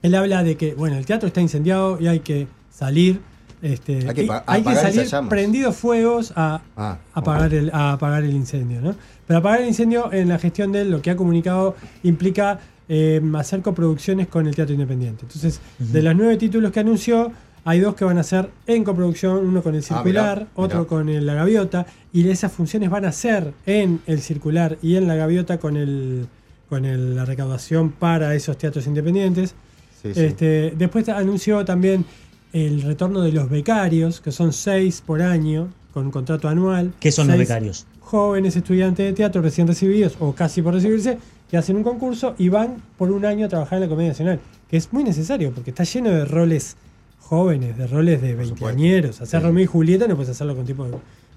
él 0.02 0.16
habla 0.16 0.44
de 0.44 0.58
que, 0.58 0.74
bueno, 0.74 0.98
el 0.98 1.06
teatro 1.06 1.28
está 1.28 1.40
incendiado 1.40 1.98
y 1.98 2.08
hay 2.08 2.20
que 2.20 2.48
salir. 2.74 3.22
Este, 3.62 4.06
Hay 4.10 4.16
que 4.16 4.24
y 4.24 4.28
pa- 4.28 4.44
hay 4.48 4.62
que 4.64 4.70
apagar 4.72 4.94
salir 4.94 5.30
prendidos 5.30 5.78
fuegos 5.78 6.34
a, 6.36 6.60
Ah, 6.76 6.98
apagar, 7.14 7.54
el, 7.54 7.70
a 7.74 7.94
apagar 7.94 8.24
el 8.26 8.34
incendio. 8.34 8.81
¿no? 8.81 8.96
Pero 9.28 9.40
apagar 9.40 9.62
el 9.62 9.68
incendio 9.70 10.12
en 10.12 10.28
la 10.28 10.40
gestión 10.40 10.74
de 10.74 10.81
él, 10.81 10.92
lo 10.92 11.02
que 11.02 11.10
ha 11.12 11.16
comunicado, 11.16 11.76
implica 12.04 12.60
eh, 12.90 13.22
hacer 13.36 13.62
coproducciones 13.62 14.28
con 14.28 14.48
el 14.48 14.56
teatro 14.56 14.74
independiente. 14.74 15.22
Entonces, 15.26 15.62
de 15.78 16.02
los 16.02 16.16
nueve 16.16 16.36
títulos 16.38 16.72
que 16.72 16.80
anunció, 16.82 17.32
hay 17.66 17.80
dos 17.82 17.94
que 17.96 18.04
van 18.04 18.18
a 18.18 18.24
ser 18.24 18.50
en 18.68 18.84
coproducción, 18.84 19.46
uno 19.46 19.62
con 19.62 19.76
el 19.76 19.82
Ah, 19.82 19.84
circular, 19.84 20.38
mirá, 20.40 20.48
otro 20.56 20.80
mirá. 20.80 20.88
con 20.90 21.10
el- 21.10 21.26
la 21.26 21.36
gaviota, 21.36 21.86
y 22.12 22.28
esas 22.28 22.52
funciones 22.52 22.90
van 22.90 23.06
a 23.06 23.12
ser 23.12 23.54
en 23.66 24.02
el 24.08 24.20
circular 24.22 24.78
y 24.82 24.96
en 24.96 25.08
la 25.08 25.16
gaviota 25.16 25.60
con 25.60 25.78
el 25.78 26.28
con 26.68 26.86
el- 26.86 27.16
la 27.16 27.26
recaudación 27.26 27.90
para 27.92 28.36
esos 28.36 28.56
teatros 28.56 28.86
independientes. 28.86 29.56
Sí, 30.04 30.14
sí. 30.14 30.20
Este, 30.22 30.72
después 30.78 31.10
anunció 31.10 31.66
también 31.66 32.06
el 32.54 32.84
retorno 32.84 33.22
de 33.22 33.32
los 33.32 33.50
becarios, 33.50 34.22
que 34.22 34.32
son 34.32 34.54
seis 34.54 35.02
por 35.04 35.22
año, 35.24 35.70
con 35.96 36.06
un 36.06 36.12
contrato 36.12 36.48
anual. 36.48 36.94
¿Qué 37.00 37.12
son 37.12 37.28
los 37.28 37.38
becarios? 37.40 37.88
Jóvenes 38.02 38.56
estudiantes 38.56 39.04
de 39.04 39.14
teatro 39.14 39.42
recién 39.42 39.66
recibidos 39.68 40.16
o 40.20 40.34
casi 40.34 40.62
por 40.62 40.76
recibirse, 40.76 41.18
que 41.50 41.57
hacen 41.57 41.75
un 41.75 41.84
concurso 41.84 42.36
y 42.38 42.50
van 42.50 42.78
por 42.98 43.12
un 43.12 43.25
año 43.25 43.46
a 43.46 43.50
trabajar 43.50 43.78
en 43.78 43.84
la 43.84 43.90
Comedia 43.90 44.10
Nacional, 44.10 44.40
que 44.69 44.78
es 44.78 44.92
muy 44.94 45.04
necesario 45.04 45.52
porque 45.52 45.71
está 45.71 45.83
lleno 45.83 46.09
de 46.09 46.26
roles 46.26 46.78
jóvenes, 47.19 47.78
de 47.78 47.88
roles 47.88 48.21
de 48.21 48.35
veinteañeros. 48.35 49.21
Hacer 49.21 49.40
Sí. 49.42 49.45
Romeo 49.47 49.64
y 49.64 49.68
Julieta 49.68 50.07
no 50.07 50.16
puedes 50.16 50.30
hacerlo 50.31 50.56
con 50.56 50.66
tipos 50.66 50.88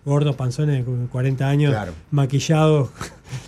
gordos, 0.05 0.35
panzones 0.37 0.85
de 0.85 0.93
40 1.07 1.49
años, 1.49 1.71
Claro. 1.73 1.93
maquillados. 2.11 2.91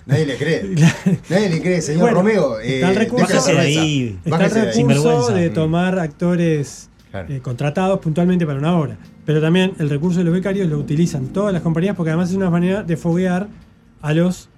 Nadie 0.07 0.27
le 0.27 0.37
cree. 0.37 0.63
Nadie 1.31 1.49
le 1.51 1.61
cree, 1.61 1.83
señor 1.83 2.01
Bueno, 2.03 2.17
Romeo. 2.19 2.61
está 2.61 2.91
el 2.91 2.97
eh, 2.97 3.01
recurso- 3.09 3.45
de 3.53 3.59
ahí. 3.59 4.19
Está 4.25 4.37
el 4.47 4.53
ahí. 4.69 4.83
recurso 4.85 5.33
de 5.35 5.51
tomar 5.51 5.99
actores 5.99 6.89
Claro. 7.11 7.33
eh, 7.33 7.41
contratados 7.41 8.01
puntualmente 8.01 8.47
para 8.47 8.59
una 8.59 8.79
obra. 8.79 8.97
Pero 9.27 9.41
también 9.41 9.73
el 9.79 9.89
recurso 9.91 10.19
de 10.19 10.25
los 10.25 10.35
becarios 10.35 10.69
lo 10.69 10.79
utilizan 10.79 11.29
todas 11.29 11.53
las 11.53 11.63
compañías 11.63 11.97
porque 11.97 12.11
además 12.11 12.31
es 12.31 12.37
una 12.37 12.51
manera 12.51 12.83
de 12.83 12.97
foguear 12.97 13.49
a 14.03 14.13
los 14.13 14.49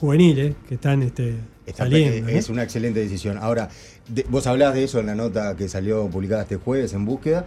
juveniles 0.00 0.54
que 0.68 0.74
están 0.74 1.02
este, 1.02 1.36
Está- 1.66 1.84
saliendo. 1.84 2.22
¿no? 2.30 2.36
Es 2.36 2.48
una 2.48 2.62
excelente 2.62 3.00
decisión. 3.00 3.38
Ahora, 3.38 3.68
de- 4.08 4.26
vos 4.28 4.46
hablás 4.46 4.74
de 4.74 4.84
eso 4.84 4.98
en 5.00 5.06
la 5.06 5.14
nota 5.14 5.54
que 5.56 5.68
salió 5.68 6.08
publicada 6.08 6.42
este 6.42 6.56
jueves 6.56 6.92
en 6.94 7.04
búsqueda. 7.04 7.46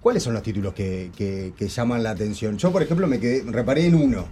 ¿Cuáles 0.00 0.22
son 0.22 0.32
los 0.32 0.42
títulos 0.42 0.74
que, 0.74 1.10
que- 1.16 1.52
que 1.58 1.68
llaman 1.68 2.02
la 2.02 2.10
atención? 2.10 2.56
Yo, 2.56 2.70
por 2.72 2.82
ejemplo, 2.82 3.06
me 3.08 3.18
quedé, 3.18 3.42
reparé 3.50 3.86
en 3.86 3.96
uno, 3.96 4.26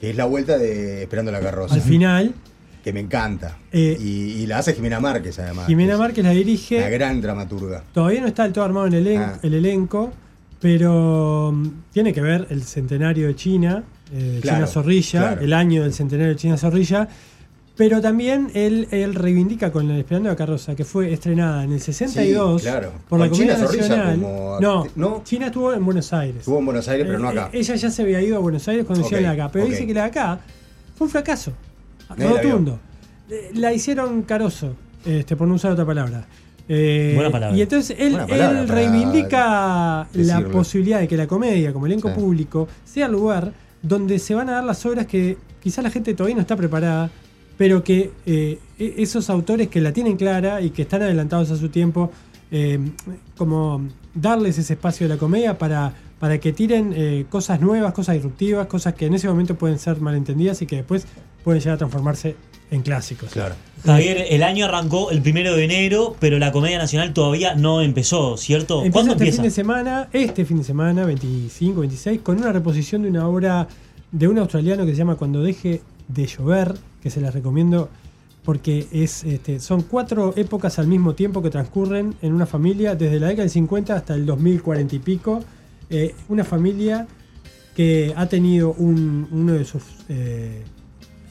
que 0.00 0.10
es 0.10 0.16
la 0.16 0.24
vuelta 0.24 0.58
de 0.58 1.02
Esperando 1.04 1.30
la 1.32 1.40
carroza, 1.40 1.76
Al 1.76 1.80
final, 1.80 2.34
que 2.82 2.92
me 2.92 2.98
encanta. 3.00 3.56
Eh, 3.70 3.96
y, 4.00 4.42
y 4.42 4.46
la 4.46 4.58
hace 4.58 4.74
Jimena 4.74 4.98
Márquez, 4.98 5.38
además. 5.38 5.68
Jimena 5.68 5.96
Márquez 5.96 6.24
la 6.24 6.30
La 6.30 6.36
dirige. 6.36 6.90
gran 6.90 7.20
dramaturga. 7.20 7.84
Todavía 7.94 8.20
no 8.20 8.26
está 8.26 8.42
del 8.42 8.52
todo 8.52 8.64
armado 8.64 8.88
en 8.88 8.94
el, 8.94 9.06
elen- 9.06 9.20
Ah. 9.34 9.38
el 9.44 9.54
elenco, 9.54 10.12
pero 10.60 11.52
mm, 11.54 11.68
tiene 11.92 12.12
que 12.12 12.20
ver 12.20 12.46
el 12.50 12.62
centenario 12.64 13.28
de 13.28 13.36
China, 13.36 13.84
eh, 14.12 14.38
Claro, 14.42 14.58
China 14.58 14.66
Zorrilla, 14.66 15.20
claro. 15.20 15.40
el 15.40 15.52
año 15.52 15.82
del 15.82 15.92
centenario 15.92 16.32
de 16.34 16.36
China 16.36 16.56
Zorrilla. 16.56 17.08
Pero 17.74 18.02
también 18.02 18.50
él, 18.52 18.86
él 18.90 19.14
reivindica 19.14 19.72
con 19.72 19.90
el 19.90 19.98
Esperando 19.98 20.28
la 20.28 20.36
Carroza, 20.36 20.76
que 20.76 20.84
fue 20.84 21.10
estrenada 21.10 21.64
en 21.64 21.72
el 21.72 21.80
62 21.80 22.60
Sí, 22.60 22.68
claro. 22.68 22.92
por 23.08 23.18
la 23.18 23.28
Zorrilla 23.28 23.56
Nacional. 23.56 24.20
como 24.20 24.86
no. 24.94 25.22
China 25.24 25.46
estuvo 25.46 25.72
en 25.72 25.82
Buenos 25.82 26.12
Aires. 26.12 26.40
Estuvo 26.40 26.58
en 26.58 26.66
Buenos 26.66 26.86
Aires, 26.88 27.06
pero 27.06 27.18
no 27.18 27.28
Eh, 27.30 27.38
acá. 27.38 27.50
eh, 27.52 27.58
ella 27.60 27.74
ya 27.74 27.90
se 27.90 28.02
había 28.02 28.20
ido 28.20 28.36
a 28.36 28.40
Buenos 28.40 28.68
Aires 28.68 28.84
cuando 28.84 29.04
hicieron 29.06 29.24
Ok, 29.24 29.28
la 29.30 29.34
de 29.34 29.40
acá, 29.42 29.52
pero 29.52 29.64
dice 29.64 29.86
que 29.86 29.94
la 29.94 30.02
de 30.02 30.06
acá 30.08 30.40
fue 30.94 31.06
un 31.06 31.10
fracaso. 31.10 31.52
Nadie 32.14 32.28
Rotundo. 32.42 32.78
Eh, 33.30 33.50
La 33.54 33.72
hicieron 33.72 34.20
carozo, 34.22 34.74
este, 35.06 35.34
por 35.34 35.48
no 35.48 35.54
usar 35.54 35.72
otra 35.72 35.86
palabra. 35.86 36.26
Eh, 36.68 37.12
Buena 37.14 37.30
palabra. 37.30 37.56
Y 37.56 37.62
entonces 37.62 37.96
él, 37.98 38.18
reivindica 38.68 40.06
la 40.12 40.40
posibilidad 40.52 41.00
de 41.00 41.08
que 41.08 41.16
la 41.16 41.26
comedia, 41.26 41.72
como 41.72 41.86
elenco 41.86 42.08
Sí. 42.10 42.14
público, 42.20 42.68
sea 42.84 43.06
el 43.06 43.12
lugar 43.12 43.52
donde 43.82 44.18
se 44.18 44.34
van 44.34 44.48
a 44.48 44.52
dar 44.52 44.64
las 44.64 44.84
obras 44.86 45.06
que 45.06 45.36
quizá 45.62 45.82
la 45.82 45.90
gente 45.90 46.14
todavía 46.14 46.36
no 46.36 46.42
está 46.42 46.56
preparada, 46.56 47.10
pero 47.56 47.84
que 47.84 48.12
eh, 48.26 48.58
e- 48.78 48.94
esos 48.98 49.28
autores 49.30 49.68
que 49.68 49.80
la 49.80 49.92
tienen 49.92 50.16
clara 50.16 50.60
y 50.60 50.70
que 50.70 50.82
están 50.82 51.02
adelantados 51.02 51.50
a 51.50 51.56
su 51.56 51.68
tiempo, 51.68 52.10
eh, 52.50 52.78
como 53.36 53.82
darles 54.14 54.58
ese 54.58 54.74
espacio 54.74 55.08
de 55.08 55.14
la 55.14 55.18
comedia 55.18 55.58
para, 55.58 55.92
para 56.18 56.38
que 56.38 56.52
tiren 56.52 56.92
eh, 56.94 57.26
cosas 57.28 57.60
nuevas, 57.60 57.92
cosas 57.92 58.14
disruptivas, 58.14 58.66
cosas 58.66 58.94
que 58.94 59.06
en 59.06 59.14
ese 59.14 59.28
momento 59.28 59.56
pueden 59.56 59.78
ser 59.78 60.00
malentendidas 60.00 60.62
y 60.62 60.66
que 60.66 60.76
después 60.76 61.06
pueden 61.44 61.60
llegar 61.60 61.74
a 61.74 61.78
transformarse 61.78 62.36
en 62.72 62.82
clásicos. 62.82 63.30
Claro. 63.30 63.54
Javier, 63.84 64.26
el 64.30 64.42
año 64.42 64.64
arrancó 64.64 65.10
el 65.12 65.22
primero 65.22 65.54
de 65.54 65.64
enero, 65.64 66.16
pero 66.18 66.38
la 66.40 66.50
Comedia 66.50 66.78
Nacional 66.78 67.12
todavía 67.12 67.54
no 67.54 67.80
empezó, 67.82 68.36
¿cierto? 68.36 68.78
Empieza 68.78 68.92
¿Cuándo 68.92 69.12
este 69.12 69.22
empieza? 69.24 69.36
fin 69.36 69.44
de 69.44 69.50
semana, 69.54 70.08
este 70.12 70.44
fin 70.44 70.56
de 70.58 70.64
semana, 70.64 71.04
25, 71.04 71.80
26, 71.80 72.20
con 72.22 72.38
una 72.38 72.50
reposición 72.52 73.02
de 73.02 73.10
una 73.10 73.28
obra 73.28 73.68
de 74.10 74.26
un 74.28 74.38
australiano 74.38 74.84
que 74.84 74.92
se 74.92 74.98
llama 74.98 75.14
Cuando 75.16 75.42
deje 75.42 75.80
de 76.08 76.26
llover, 76.26 76.74
que 77.02 77.10
se 77.10 77.20
las 77.20 77.32
recomiendo 77.34 77.88
porque 78.44 78.88
es, 78.90 79.22
este, 79.22 79.60
son 79.60 79.82
cuatro 79.82 80.32
épocas 80.36 80.78
al 80.80 80.88
mismo 80.88 81.14
tiempo 81.14 81.40
que 81.42 81.50
transcurren 81.50 82.14
en 82.22 82.32
una 82.32 82.44
familia, 82.46 82.94
desde 82.96 83.20
la 83.20 83.28
década 83.28 83.42
del 83.44 83.50
50 83.50 83.94
hasta 83.94 84.14
el 84.14 84.26
2040 84.26 84.96
y 84.96 84.98
pico. 84.98 85.44
Eh, 85.90 86.14
una 86.28 86.42
familia 86.42 87.06
que 87.76 88.12
ha 88.16 88.26
tenido 88.26 88.72
un- 88.72 89.28
uno 89.30 89.52
de 89.52 89.64
sus 89.64 89.82
eh, 90.08 90.62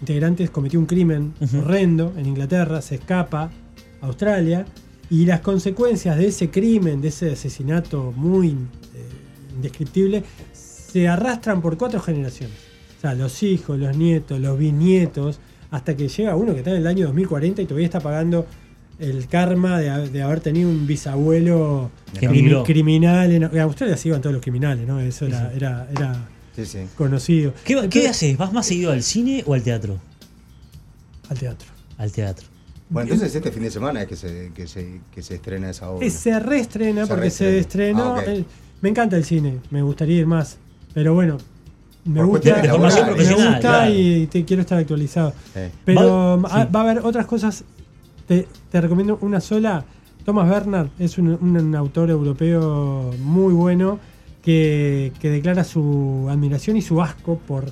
integrantes 0.01 0.50
cometió 0.50 0.79
un 0.79 0.86
crimen 0.86 1.34
Ujú. 1.39 1.60
horrendo 1.60 2.13
en 2.17 2.25
Inglaterra, 2.25 2.81
se 2.81 2.96
escapa 2.96 3.50
a 4.01 4.05
Australia 4.05 4.65
y 5.10 5.25
las 5.25 5.41
consecuencias 5.41 6.17
de 6.17 6.27
ese 6.27 6.50
crimen, 6.50 7.01
de 7.01 7.10
ese 7.10 7.31
asesinato 7.31 8.12
muy 8.15 8.50
eh, 8.50 8.55
indescriptible, 9.55 10.24
se 10.53 11.08
arrastran 11.08 11.62
por 11.62 11.77
cuatro 11.77 12.00
generaciones. 12.00 12.55
O 12.98 13.01
sea, 13.01 13.13
los 13.15 13.41
hijos, 13.43 13.77
los 13.79 13.96
nietos, 13.98 14.39
los 14.39 14.58
bisnietos, 14.58 15.39
hasta 15.72 15.96
que 15.96 16.08
llega 16.08 16.36
uno 16.36 16.53
que 16.53 16.60
está 16.60 16.72
en 16.72 16.77
el 16.77 16.88
año 16.88 17.05
2040 17.08 17.62
y 17.62 17.65
todavía 17.65 17.86
está 17.86 18.00
pagando 18.00 18.46
el 19.00 19.27
karma 19.27 19.79
de, 19.79 19.89
ha- 19.89 20.00
de 20.00 20.22
haber 20.22 20.39
tenido 20.41 20.70
un 20.70 20.86
bisabuelo 20.86 21.89
criminal. 22.63 23.31
En, 23.31 23.43
en 23.43 23.60
Australia 23.60 23.98
se 23.98 24.10
iban 24.10 24.22
todos 24.22 24.34
los 24.34 24.41
criminales, 24.43 24.88
¿no? 24.88 25.00
Eso 25.00 25.25
Sí, 25.25 25.31
era, 25.31 25.50
sí. 25.50 25.58
era, 25.58 25.88
era 25.91 26.27
Sí, 26.55 26.65
sí. 26.65 26.79
conocido. 26.98 27.53
¿Qué, 27.63 27.74
qué 27.75 27.79
Entonces, 27.84 28.10
haces? 28.10 28.38
¿Vas 28.38 28.51
más 28.53 28.65
seguido 28.65 28.91
al 28.91 29.03
cine 29.03 29.43
o 29.48 29.53
al 29.53 29.63
teatro? 29.63 29.98
Al 31.29 31.38
teatro. 31.38 31.67
Al 31.98 32.12
teatro. 32.12 32.48
Bueno, 32.89 33.13
entonces 33.13 33.34
este 33.36 33.51
fin 33.51 33.63
de 33.63 33.72
semana 33.72 34.01
es 34.01 34.08
que 34.10 34.15
se, 34.17 34.51
que 34.53 34.67
se, 34.67 35.00
que 35.13 35.22
se 35.22 35.36
estrena 35.36 35.70
esa 35.70 35.89
obra. 35.89 36.10
Se 36.10 36.38
reestrena 36.39 37.05
Se 37.05 37.13
porque 37.13 37.29
se 37.29 37.60
estrenó. 37.60 38.15
Ah, 38.17 38.24
me 38.81 38.89
encanta 38.89 39.15
el 39.15 39.24
cine, 39.24 39.60
me 39.70 39.81
gustaría 39.81 40.17
ir 40.20 40.27
más. 40.27 40.58
Pero 40.93 41.13
bueno, 41.13 41.38
me 42.03 42.15
Por 42.17 42.25
gusta, 42.25 42.41
cuestiones 42.51 42.63
De 42.63 42.70
formación 42.70 43.05
me 43.05 43.12
profesional, 43.13 43.48
gusta 43.53 43.60
claro. 43.62 43.93
y 43.93 44.27
te, 44.27 44.43
quiero 44.43 44.62
estar 44.63 44.77
actualizado. 44.77 45.34
Eh. 45.55 45.72
Pero 45.86 46.41
Va- 46.41 46.50
ah, 46.51 46.65
sí. 46.65 46.72
va 46.75 46.79
a 46.81 46.84
haber 46.84 47.00
otras 47.05 47.25
cosas. 47.27 47.63
Te, 48.27 48.48
te 48.70 48.81
recomiendo 48.81 49.17
una 49.22 49.39
sola. 49.39 49.86
Thomas 50.25 50.50
Bernard 50.50 50.89
es 51.00 51.17
un, 51.17 51.29
un 51.29 51.75
autor 51.75 52.10
europeo 52.10 53.12
muy 53.20 53.53
bueno 53.53 54.00
que, 54.44 55.12
que 55.20 55.30
declara 55.30 55.64
su 55.64 56.28
admiración 56.30 56.78
y 56.78 56.82
su 56.82 57.02
asco 57.02 57.38
por 57.48 57.72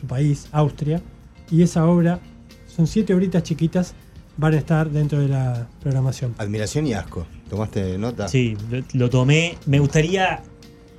su 0.00 0.06
país, 0.06 0.48
Austria. 0.52 1.00
Y 1.50 1.62
esa 1.62 1.86
obra, 1.86 2.20
son 2.66 2.86
siete 2.86 3.14
horitas 3.14 3.42
chiquitas, 3.42 3.94
van 4.36 4.54
a 4.54 4.58
estar 4.58 4.90
dentro 4.90 5.18
de 5.20 5.28
la 5.28 5.68
programación. 5.80 6.34
Admiración 6.38 6.86
y 6.86 6.92
asco. 6.94 7.26
¿Tomaste 7.48 7.96
nota? 7.98 8.28
Sí, 8.28 8.56
lo, 8.70 8.82
lo 8.94 9.10
tomé. 9.10 9.56
Me 9.66 9.78
gustaría, 9.78 10.42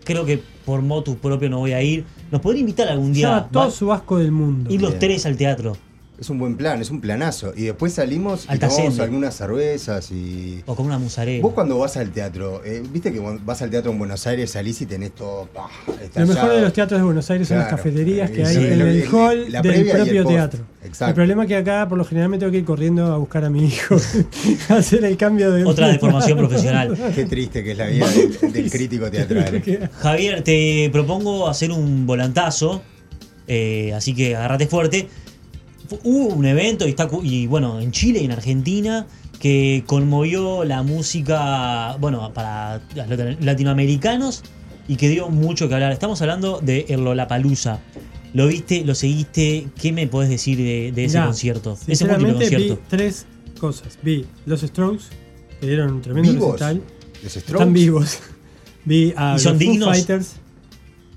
creo 0.04 0.26
que 0.26 0.42
por 0.66 0.82
motus 0.82 1.16
propio 1.18 1.50
no 1.50 1.60
voy 1.60 1.74
a 1.74 1.82
ir. 1.82 2.06
¿Nos 2.32 2.42
podría 2.42 2.62
invitar 2.62 2.88
algún 2.90 3.14
día? 3.14 3.28
llama 3.30 3.50
todo 3.50 3.64
Va- 3.66 3.72
su 3.72 3.92
asco 3.92 4.18
del 4.18 4.32
mundo. 4.32 4.72
ir 4.74 4.82
los 4.82 4.92
Bien. 4.92 5.00
tres 5.00 5.26
al 5.26 5.36
teatro. 5.38 5.76
Es 6.20 6.32
un 6.32 6.40
buen 6.40 6.58
plan, 6.58 6.82
es 6.82 6.90
un 6.90 7.00
planazo. 7.00 7.54
Y 7.56 7.66
después 7.66 7.94
salimos 7.94 8.46
y 8.46 8.52
Alta 8.54 8.68
tomamos 8.70 8.88
sende. 8.96 9.04
algunas 9.04 9.36
cervezas 9.36 10.10
y. 10.12 10.64
O 10.66 10.76
con 10.76 10.88
una 10.88 10.98
musarela. 10.98 11.44
Vos 11.44 11.54
cuando 11.54 11.78
vas 11.78 11.96
al 11.96 12.10
teatro, 12.10 12.64
eh, 12.66 12.82
viste 12.92 13.14
que 13.14 13.20
vas 13.20 13.62
al 13.62 13.70
teatro 13.70 13.92
en 13.92 14.00
Buenos 14.00 14.26
Aires 14.26 14.50
salís 14.50 14.82
y 14.82 14.88
tenés 14.88 15.12
todo. 15.14 15.48
ah, 15.56 15.70
Lo 16.16 16.26
mejor 16.26 16.54
de 16.54 16.62
los 16.62 16.74
teatros 16.74 17.00
de 17.00 17.06
Buenos 17.06 17.30
Aires 17.30 17.48
son 17.48 17.60
las 17.60 17.68
cafeterías 17.68 18.32
que 18.32 18.42
Eh, 18.42 18.46
hay 18.48 18.56
sí, 18.56 18.66
en 18.66 18.74
el 18.74 18.82
el- 18.82 19.08
hall 19.14 19.52
la 19.52 19.62
del 19.62 19.74
el 19.76 19.90
propio 19.96 20.26
teatro. 20.26 20.64
Exacto. 20.84 21.10
El 21.10 21.14
problema 21.16 21.44
es 21.44 21.48
que 21.50 21.56
acá 21.58 21.86
por 21.88 22.00
lo 22.00 22.06
general 22.06 22.30
me 22.30 22.40
tengo 22.40 22.52
que 22.52 22.58
ir 22.60 22.66
corriendo 22.66 23.06
a 23.14 23.18
buscar 23.18 23.46
a 23.46 23.50
mi 23.52 23.66
hijo 23.68 23.96
a 24.70 24.76
hacer 24.78 25.06
el 25.06 25.18
cambio 25.18 25.52
de 25.52 25.66
Otra 25.66 25.88
deformación 25.92 26.36
profesional. 26.40 26.98
Qué 27.14 27.26
triste 27.26 27.64
que 27.64 27.74
es 27.74 27.78
la 27.78 27.86
vida 27.88 28.08
del, 28.10 28.54
del 28.54 28.72
crítico 28.72 29.12
teatral. 29.12 29.62
Javier, 30.00 30.42
te 30.44 30.90
propongo 30.92 31.48
hacer 31.48 31.72
un 31.72 32.08
volantazo. 32.08 32.82
eh, 33.48 33.94
así 33.94 34.16
que 34.16 34.36
agárrate 34.36 34.66
fuerte. 34.66 35.08
Hubo 36.04 36.28
un 36.36 36.46
evento 36.46 36.86
y, 36.88 36.90
está, 36.92 37.10
y 37.24 37.48
bueno, 37.48 37.80
en 37.80 37.92
Chile 37.92 38.20
y 38.22 38.26
en 38.26 38.32
Argentina 38.32 39.08
que 39.40 39.84
conmovió 39.86 40.64
la 40.64 40.82
música, 40.84 41.96
bueno, 42.00 42.34
para 42.34 42.82
los 42.96 43.08
lat- 43.08 43.38
latinoamericanos 43.40 44.44
y 44.88 44.96
que 44.96 45.10
dio 45.10 45.30
mucho 45.30 45.68
que 45.70 45.76
hablar. 45.76 45.92
Estamos 45.92 46.22
hablando 46.22 46.60
de 46.62 46.86
el 46.90 47.04
Lollapalooza. 47.04 47.80
¿Lo 48.34 48.48
viste? 48.48 48.84
¿Lo 48.84 48.96
seguiste? 48.96 49.68
¿Qué 49.82 49.92
me 49.92 50.08
podés 50.08 50.30
decir 50.30 50.58
de, 50.58 50.92
de 50.94 51.06
ese 51.06 51.20
concierto? 51.22 51.78
Ese 51.88 52.06
vi 52.06 52.78
tres 52.90 53.26
cosas. 53.60 53.98
Vi 54.04 54.26
los 54.46 54.62
Strokes, 54.62 55.06
que 55.60 55.68
dieron 55.68 55.94
un 55.94 56.02
tremendo 56.02 56.32
¿Vivos? 56.34 56.52
recital. 56.60 56.82
¿Los 57.24 57.32
Strokes? 57.34 57.52
Están 57.54 57.74
vivos. 57.74 58.20
Vi 58.86 59.14
a 59.18 59.32
¿Y 59.32 59.34
los 59.34 59.42
son 59.42 59.54
Foo 59.54 59.60
dignos? 59.60 59.90
Fighters, 59.90 60.32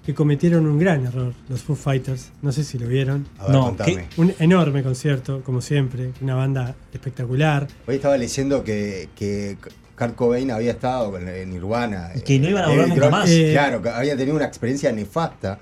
que 0.04 0.14
cometieron 0.14 0.66
un 0.66 0.78
gran 0.78 1.07
error, 1.07 1.35
los 1.49 1.62
Foo 1.62 1.76
Fighters. 1.76 2.30
No 2.42 2.52
sé 2.52 2.64
si 2.64 2.78
lo 2.78 2.87
vieron. 2.87 3.26
A 3.38 3.45
ver, 3.45 3.52
No, 3.52 3.64
contame. 3.66 4.07
Un 4.16 4.35
enorme 4.38 4.83
concierto, 4.83 5.42
como 5.45 5.61
siempre. 5.61 6.11
Una 6.23 6.35
banda 6.35 6.75
espectacular. 6.92 7.66
Hoy 7.87 7.97
estaba 7.97 8.16
leyendo 8.16 8.64
que, 8.64 9.09
que 9.14 9.57
Kurt 9.99 10.14
Cobain 10.14 10.50
había 10.50 10.71
estado 10.73 11.11
con- 11.11 11.28
en 11.28 11.50
Nirvana. 11.50 12.11
Y 12.14 12.21
que 12.23 12.38
no 12.38 12.49
iban 12.49 12.64
a 12.64 12.66
eh, 12.66 12.71
volver 12.71 12.88
nunca 12.88 13.11
más. 13.11 13.28
Eh, 13.30 13.50
claro, 13.52 13.83
había 13.95 14.16
tenido 14.16 14.37
una 14.37 14.47
experiencia 14.47 14.90
nefasta 14.92 15.59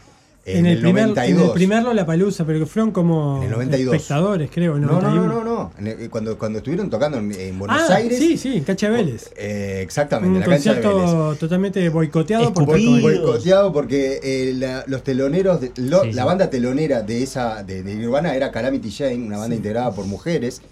en, 0.53 0.59
En, 0.59 0.67
el, 0.67 0.81
primer, 0.81 1.03
en 1.05 1.09
92. 1.11 1.47
el 1.49 1.53
primer 1.53 1.83
Lollapalooza, 1.83 2.45
pero 2.45 2.59
que 2.61 2.67
fueron 2.67 2.91
como 2.91 3.39
En 3.39 3.45
el 3.45 3.51
92. 3.51 3.95
espectadores, 3.95 4.51
creo. 4.53 4.77
en 4.77 4.83
No, 4.83 4.93
no, 4.93 5.01
no, 5.01 5.15
91. 5.15 5.35
no, 5.35 5.45
no. 5.45 5.73
En 5.79 5.87
el- 5.87 6.11
cuando, 6.11 6.39
cuando 6.39 6.59
estuvieron 6.59 6.89
tocando 6.91 7.19
en, 7.19 7.33
en 7.33 7.59
Buenos 7.59 7.81
ah, 7.91 7.97
Aires. 7.97 8.19
sí, 8.19 8.37
sí, 8.37 8.57
en 8.57 8.65
Cacha 8.65 8.89
Vélez. 8.91 9.31
eh, 9.37 9.81
exactamente, 9.83 10.31
Un 10.31 10.35
en 10.37 10.41
la 10.41 10.47
cancha 10.57 10.75
de 10.75 10.81
Vélez. 10.81 10.93
concierto 10.95 11.37
totalmente 11.39 11.89
boicoteado 11.89 12.53
por 12.53 12.65
boicoteado 12.67 13.73
porque 13.73 14.21
eh, 14.23 14.53
la- 14.55 14.85
los 14.87 15.03
teloneros, 15.03 15.61
de- 15.61 15.73
lo- 15.77 16.03
Sí, 16.03 16.13
la 16.13 16.23
sí. 16.23 16.27
banda 16.27 16.51
telonera 16.51 17.03
de 17.03 17.23
esa 17.23 17.63
de, 17.63 17.83
de 17.83 17.95
Nirvana 17.95 18.35
era 18.35 18.51
Calamity 18.51 18.91
Jane, 18.91 19.17
una 19.27 19.39
banda 19.39 19.57
integrada 19.57 19.93
por 19.93 20.07
mujeres, 20.07 20.63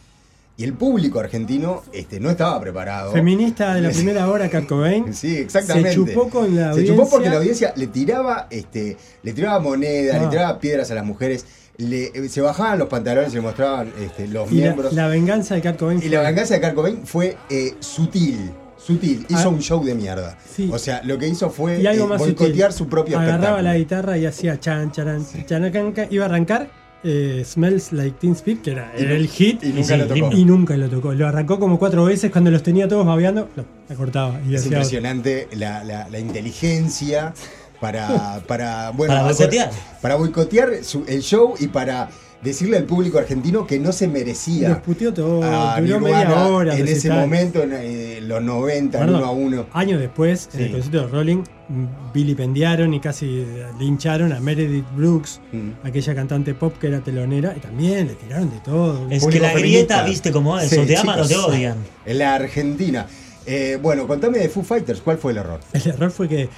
y 0.59 0.65
el 0.65 0.73
público 0.73 1.21
argentino 1.21 1.83
este, 1.93 2.19
no 2.21 2.31
estaba 2.31 2.59
preparado. 2.61 3.13
Feminista 3.13 3.75
de 3.75 3.83
la 3.83 3.91
primera 3.93 4.29
hora, 4.31 4.51
Kurt 4.51 4.67
Cobain. 4.67 5.13
Sí, 5.15 5.37
exactamente. 5.37 5.91
Se 5.91 5.97
chupó 5.97 6.29
con 6.31 6.55
la 6.57 6.63
Se 6.63 6.69
audiencia. 6.71 6.95
chupó 6.97 7.11
porque 7.11 7.29
la 7.29 7.37
audiencia 7.37 7.73
le 7.77 7.87
tiraba, 7.89 8.47
este, 8.51 8.97
le 9.23 9.33
tiraba 9.33 9.59
monedas, 9.61 10.17
Ah. 10.19 10.25
le 10.25 10.29
tiraba 10.29 10.59
piedras 10.59 10.91
a 10.91 10.95
las 10.95 11.05
mujeres, 11.05 11.45
le- 11.79 12.07
eh, 12.07 12.29
se 12.31 12.41
bajaban 12.41 12.79
los 12.79 12.89
pantalones 12.89 13.33
y 13.33 13.37
le 13.37 13.43
mostraban 13.43 13.93
este, 14.01 14.27
los 14.29 14.51
Y 14.51 14.57
la, 14.57 14.63
miembros. 14.63 14.93
la 14.95 15.09
venganza 15.09 15.55
de 15.55 15.61
Kurt 15.63 15.79
Cobain. 15.79 15.99
Y 16.03 16.09
la 16.09 16.19
fue- 16.21 16.27
venganza 16.27 16.55
de 16.55 16.61
Kurt 16.63 16.75
Cobain 16.75 17.07
fue 17.07 17.37
eh, 17.51 17.75
sutil. 17.81 18.51
Sutil, 18.79 19.27
hizo 19.29 19.49
Ah. 19.49 19.49
un 19.49 19.61
show 19.61 19.85
de 19.85 19.95
mierda. 19.95 20.39
Sí. 20.55 20.71
O 20.73 20.79
sea, 20.79 21.03
lo 21.03 21.19
que 21.19 21.27
hizo 21.27 21.51
fue 21.51 21.81
eh, 21.83 21.99
boicotear 21.99 22.73
sutil. 22.73 22.73
su 22.73 22.89
propio 22.89 23.19
Agarraba 23.19 23.37
espectáculo. 23.37 23.63
la 23.63 23.77
guitarra 23.77 24.17
y 24.19 24.27
hacía 24.27 24.61
chan, 24.61 24.93
charan, 24.93 25.25
can, 25.73 25.93
can. 25.93 26.07
Iba 26.11 26.25
a 26.25 26.29
arrancar 26.29 26.71
eh, 27.05 27.43
Smells 27.45 27.93
Like 27.93 28.17
Teen 28.21 28.33
Spirit, 28.33 28.63
que 28.63 28.71
era 28.73 28.93
Y 28.99 29.03
era 29.03 29.11
nu- 29.11 29.17
el 29.17 29.29
hit. 29.29 29.63
Y 29.63 29.69
nunca 29.69 29.95
Sí, 29.95 29.97
lo 30.01 30.07
tocó. 30.07 30.33
Y 30.37 30.45
nunca 30.45 30.77
lo 30.77 30.89
tocó. 30.89 31.13
Lo 31.15 31.27
arrancó 31.29 31.59
como 31.59 31.79
cuatro 31.79 32.05
veces 32.05 32.31
cuando 32.31 32.51
los 32.51 32.63
tenía 32.63 32.89
todos 32.89 33.07
babeando. 33.07 33.49
Lo, 33.57 33.65
la 33.89 33.95
cortaba. 33.95 34.41
Y 34.49 34.55
Es 34.55 34.63
hacía 34.63 34.73
impresionante 34.79 35.49
la, 35.57 35.85
la- 35.85 36.09
la 36.09 36.19
inteligencia 36.19 37.33
para, 37.81 38.41
para, 38.47 38.91
bueno, 38.91 39.15
Para 39.15 39.29
hacer- 39.29 39.49
boicotear. 39.49 39.71
para 40.03 40.17
boicotear 40.17 40.71
su- 40.85 41.05
el 41.07 41.23
show 41.23 41.55
y 41.59 41.69
para 41.69 42.09
decirle 42.43 42.77
al 42.77 42.85
público 42.85 43.19
argentino 43.19 43.67
que 43.67 43.79
no 43.81 43.91
se 43.93 44.07
merecía 44.07 44.81
todo. 45.15 45.43
a 45.43 45.81
Nirvana 45.81 46.47
hora. 46.47 46.77
en 46.77 46.87
ese 46.87 47.11
momento, 47.11 47.63
en 47.63 47.73
eh, 47.75 48.21
los 48.23 48.41
90, 48.43 48.99
en 48.99 49.05
Perdón, 49.07 49.21
uno 49.21 49.27
a 49.27 49.31
uno. 49.33 49.67
Años 49.73 49.99
después, 49.99 50.49
en 50.55 50.61
el 50.61 50.73
concierto 50.73 51.01
de 51.03 51.07
Rolling, 51.09 51.43
vilipendiaron 52.15 52.95
y 52.95 53.01
casi 53.01 53.41
eh, 53.41 53.67
lincharon 53.79 54.33
a 54.33 54.41
Meredith 54.41 54.85
Brooks, 54.95 55.41
Mm. 55.53 55.71
aquella 55.87 56.15
cantante 56.15 56.55
pop 56.55 56.75
que 56.79 56.89
era 56.89 57.01
telonera, 57.01 57.55
y 57.57 57.61
también 57.61 58.07
le 58.09 58.15
tiraron 58.15 58.51
de 58.51 58.59
todo. 58.61 59.09
Es 59.11 59.27
que 59.27 59.41
la 59.41 59.49
feminista. 59.51 59.59
grieta, 59.59 60.03
viste 60.05 60.31
cómo 60.33 60.59
es. 60.59 60.69
Sí, 60.71 60.81
te 60.87 60.97
aman 60.97 61.21
o 61.21 61.27
te 61.27 61.37
odian. 61.37 61.77
En 62.05 62.19
la 62.19 62.35
Argentina. 62.35 63.07
Eh, 63.49 63.79
bueno, 63.81 64.07
contame 64.09 64.39
de 64.39 64.49
Foo 64.49 64.65
Fighters, 64.65 65.01
¿cuál 65.01 65.19
fue 65.19 65.31
el 65.33 65.39
error? 65.39 65.61
El 65.73 65.87
error 65.87 66.11
fue 66.11 66.29
que 66.29 66.49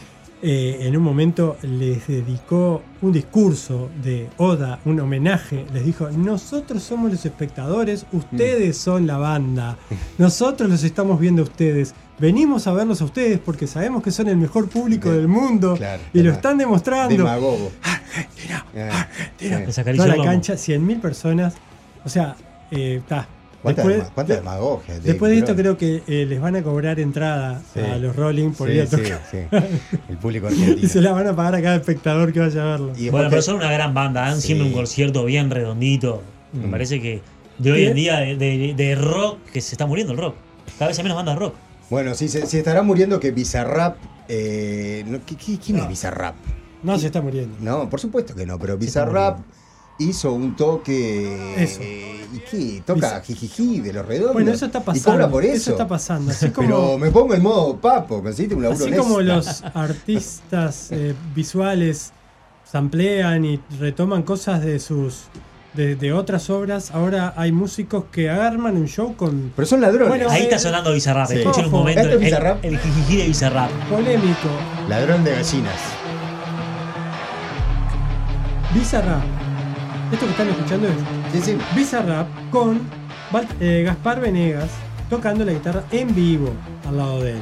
eh, 0.42 0.78
en 0.82 0.96
un 0.96 1.02
momento 1.02 1.56
les 1.62 2.06
dedicó 2.06 2.82
un 3.02 3.12
discurso 3.12 3.90
de 4.02 4.28
Oda, 4.36 4.78
un 4.84 5.00
homenaje. 5.00 5.64
Les 5.74 5.84
dijo, 5.84 6.10
nosotros 6.10 6.82
somos 6.82 7.10
los 7.10 7.24
espectadores, 7.26 8.06
ustedes 8.12 8.76
Mm. 8.76 8.80
son 8.80 9.06
la 9.06 9.16
banda. 9.18 9.76
Nosotros 10.18 10.68
los 10.70 10.84
estamos 10.84 11.18
viendo 11.20 11.42
a 11.42 11.44
ustedes. 11.44 11.94
Venimos 12.18 12.66
a 12.66 12.72
verlos 12.72 13.00
a 13.00 13.04
ustedes 13.04 13.38
porque 13.38 13.66
sabemos 13.66 14.02
que 14.02 14.10
son 14.10 14.28
el 14.28 14.36
mejor 14.36 14.68
público 14.68 15.10
De- 15.10 15.18
del 15.18 15.28
mundo 15.28 15.74
claro, 15.76 16.02
y 16.12 16.20
lo 16.22 16.32
están 16.32 16.58
demostrando. 16.58 17.16
Demagogo. 17.16 17.70
Argentina, 17.82 18.66
Eh, 18.74 18.90
Argentina. 18.92 19.60
eh. 19.60 19.94
Toda 19.96 20.16
la 20.16 20.24
cancha, 20.24 20.56
100.000 20.56 21.00
personas. 21.00 21.54
O 22.04 22.08
sea, 22.08 22.34
eh, 22.70 22.96
está. 23.00 23.28
¿Cuánta, 23.62 23.82
Después, 23.82 24.04
dema- 24.08 24.14
cuánta 24.14 24.34
demagogia? 24.36 24.94
Dave 24.94 25.06
después 25.06 25.32
de 25.32 25.38
esto 25.38 25.56
creo 25.56 25.76
que 25.76 26.02
eh, 26.06 26.26
les 26.26 26.40
van 26.40 26.54
a 26.56 26.62
cobrar 26.62 27.00
entrada 27.00 27.60
Sí. 27.74 27.80
a 27.80 27.96
los 27.98 28.14
Rolling 28.14 28.50
por 28.52 28.68
Sí, 28.68 28.74
ir 28.74 28.82
a 28.82 28.86
sí, 28.86 28.96
tocar. 28.96 29.22
sí. 29.30 29.38
El 30.08 30.16
público 30.18 30.46
argentino. 30.46 30.76
Y 30.80 30.86
se 30.88 31.00
la 31.00 31.12
van 31.12 31.26
a 31.26 31.34
pagar 31.34 31.56
a 31.56 31.62
cada 31.62 31.76
espectador 31.76 32.32
que 32.32 32.38
vaya 32.40 32.62
a 32.62 32.64
verlo. 32.66 32.92
Y 32.96 33.08
Bueno, 33.10 33.28
pero 33.30 33.42
son 33.42 33.56
una 33.56 33.70
gran 33.72 33.94
banda, 33.94 34.20
dan 34.22 34.40
Sí. 34.40 34.46
siempre 34.48 34.66
un 34.68 34.72
concierto 34.72 35.24
bien 35.24 35.50
redondito. 35.50 36.22
Me 36.52 36.68
Mm. 36.68 36.70
parece 36.70 37.00
que 37.02 37.20
de 37.58 37.72
hoy 37.72 37.86
en 37.86 37.94
día 37.94 38.18
de, 38.20 38.36
de- 38.36 38.74
de 38.76 38.94
rock, 38.94 39.38
que 39.52 39.60
se 39.60 39.74
está 39.74 39.86
muriendo 39.86 40.12
el 40.12 40.18
rock. 40.20 40.36
Cada 40.78 40.88
vez 40.90 40.98
hay 40.98 41.02
menos 41.04 41.16
bandas 41.16 41.36
rock. 41.36 41.54
Bueno, 41.90 42.14
sí, 42.14 42.28
se, 42.28 42.40
estará 42.58 42.82
muriendo 42.82 43.18
que 43.18 43.32
Bizarrap. 43.32 43.96
Eh, 44.28 45.04
no, 45.08 45.18
¿qui- 45.18 45.36
qui- 45.36 45.58
¿Quién 45.58 45.78
es 45.78 45.88
Bizarrap? 45.88 46.36
No 46.82 46.96
se 46.98 47.06
está 47.06 47.20
muriendo. 47.20 47.56
No, 47.60 47.90
por 47.90 47.98
supuesto 47.98 48.34
que 48.36 48.46
no, 48.46 48.56
pero 48.58 48.78
Bizarrap 48.78 49.40
hizo 49.98 50.32
un 50.32 50.54
toque. 50.56 51.54
Eso. 51.62 51.80
eh, 51.82 52.14
¿Y 52.32 52.38
qué? 52.40 52.82
Toca 52.84 53.20
jijiji 53.22 53.80
de 53.80 53.92
los 53.92 54.04
redondos. 54.06 54.34
Bueno, 54.34 54.52
eso 54.52 54.66
está 54.66 54.78
Y 54.78 54.82
pasando. 54.82 55.10
cobra 55.10 55.30
por 55.30 55.44
eso. 55.44 55.70
está 55.72 55.88
pasando. 55.88 56.30
Así 56.30 56.50
como, 56.52 56.66
Pero 56.68 56.98
me 56.98 57.10
pongo 57.10 57.34
en 57.34 57.42
modo 57.42 57.76
papo, 57.76 58.22
conseguiste 58.22 58.54
un 58.54 58.62
laburo 58.62 58.76
así 58.78 58.88
honesto. 58.88 59.02
como 59.04 59.20
los 59.22 59.62
artistas 59.74 60.88
eh, 60.92 61.14
visuales 61.34 62.12
samplean 62.70 63.44
y 63.46 63.60
retoman 63.80 64.22
cosas 64.22 64.60
de 64.62 64.78
sus 64.78 65.22
de, 65.74 65.96
de 65.96 66.12
otras 66.12 66.50
obras, 66.50 66.90
ahora 66.90 67.32
hay 67.36 67.52
músicos 67.52 68.04
que 68.10 68.28
arman 68.30 68.76
un 68.76 68.88
show 68.88 69.14
con 69.16 69.52
Pero 69.54 69.66
son 69.66 69.80
ladrones. 69.80 70.08
Bueno, 70.08 70.28
Ahí 70.28 70.40
eh, 70.42 70.44
está 70.44 70.58
sonando 70.58 70.92
Bizarrap. 70.92 71.28
sí. 71.28 71.36
Escuchen 71.38 71.66
un 71.66 71.70
momento 71.70 72.00
¿esto 72.02 72.18
es 72.20 72.32
el, 72.32 72.74
el 72.74 72.78
jijiji 72.78 73.16
de 73.18 73.26
Bizarrap. 73.28 73.70
polémico. 73.88 74.48
Ladrón 74.88 75.24
de 75.24 75.32
gallinas. 75.32 75.80
Bizarrap. 78.74 79.22
Esto 80.12 80.24
que 80.24 80.30
están 80.32 80.48
escuchando 80.48 80.88
es 80.88 80.94
Sí, 81.32 81.52
sí. 81.52 81.58
Bizarrap 81.76 82.26
con 82.50 82.80
eh, 83.60 83.82
Gaspar 83.84 84.20
Venegas 84.20 84.70
tocando 85.10 85.44
la 85.44 85.52
guitarra 85.52 85.84
en 85.90 86.14
vivo 86.14 86.52
al 86.88 86.96
lado 86.96 87.22
de 87.22 87.32
él. 87.32 87.38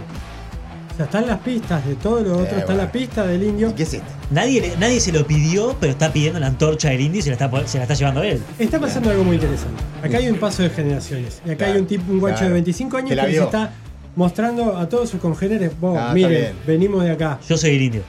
O 0.93 0.97
sea, 0.97 1.05
están 1.07 1.27
las 1.27 1.39
pistas 1.41 1.85
de 1.87 1.95
todo 1.97 2.21
lo 2.23 2.33
otro, 2.39 2.57
Eh, 2.57 2.61
está 2.61 2.73
la 2.73 2.85
bueno. 2.87 2.93
pista 2.93 3.27
del 3.27 3.43
indio. 3.43 3.69
¿Y 3.71 3.73
qué 3.75 3.83
es 3.83 3.95
esto? 3.95 4.07
Nadie, 4.31 4.73
nadie 4.81 4.99
se 4.99 5.13
lo 5.13 5.27
pidió, 5.27 5.77
pero 5.79 5.93
está 5.93 6.13
pidiendo 6.13 6.41
la 6.41 6.47
antorcha 6.47 6.89
del 6.89 7.01
indio 7.03 7.19
y 7.19 7.23
se 7.23 7.29
la 7.31 7.35
está, 7.35 7.67
se 7.67 7.77
la 7.79 7.85
está 7.85 7.95
llevando 7.95 8.23
él. 8.23 8.43
Está 8.59 8.81
pasando 8.81 9.11
algo 9.11 9.23
muy 9.23 9.37
interesante. 9.37 9.81
Acá 10.03 10.17
hay 10.19 10.29
un 10.31 10.39
paso 10.39 10.63
de 10.63 10.71
generaciones. 10.71 11.43
Y 11.45 11.51
acá 11.51 11.59
Claro, 11.59 11.73
hay 11.75 11.81
un 11.81 11.87
tipo, 11.87 12.11
un 12.13 12.19
guacho 12.19 12.37
claro. 12.39 12.49
de 12.49 12.55
25 12.55 12.97
años 12.97 13.09
Que 13.11 13.17
la 13.17 13.27
vio. 13.27 13.45
está 13.45 13.73
mostrando 14.17 14.77
a 14.77 14.89
todos 14.89 15.11
sus 15.11 15.21
congéneres, 15.21 15.79
vos, 15.79 15.99
Ah, 16.01 16.13
miren, 16.15 16.55
venimos 16.67 17.05
de 17.05 17.11
acá. 17.13 17.39
Yo 17.49 17.57
soy 17.59 17.77
el 17.77 17.83
indio. 17.83 18.03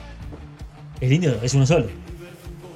El 1.00 1.12
indio 1.12 1.36
es 1.42 1.52
uno 1.54 1.66
solo. 1.66 1.86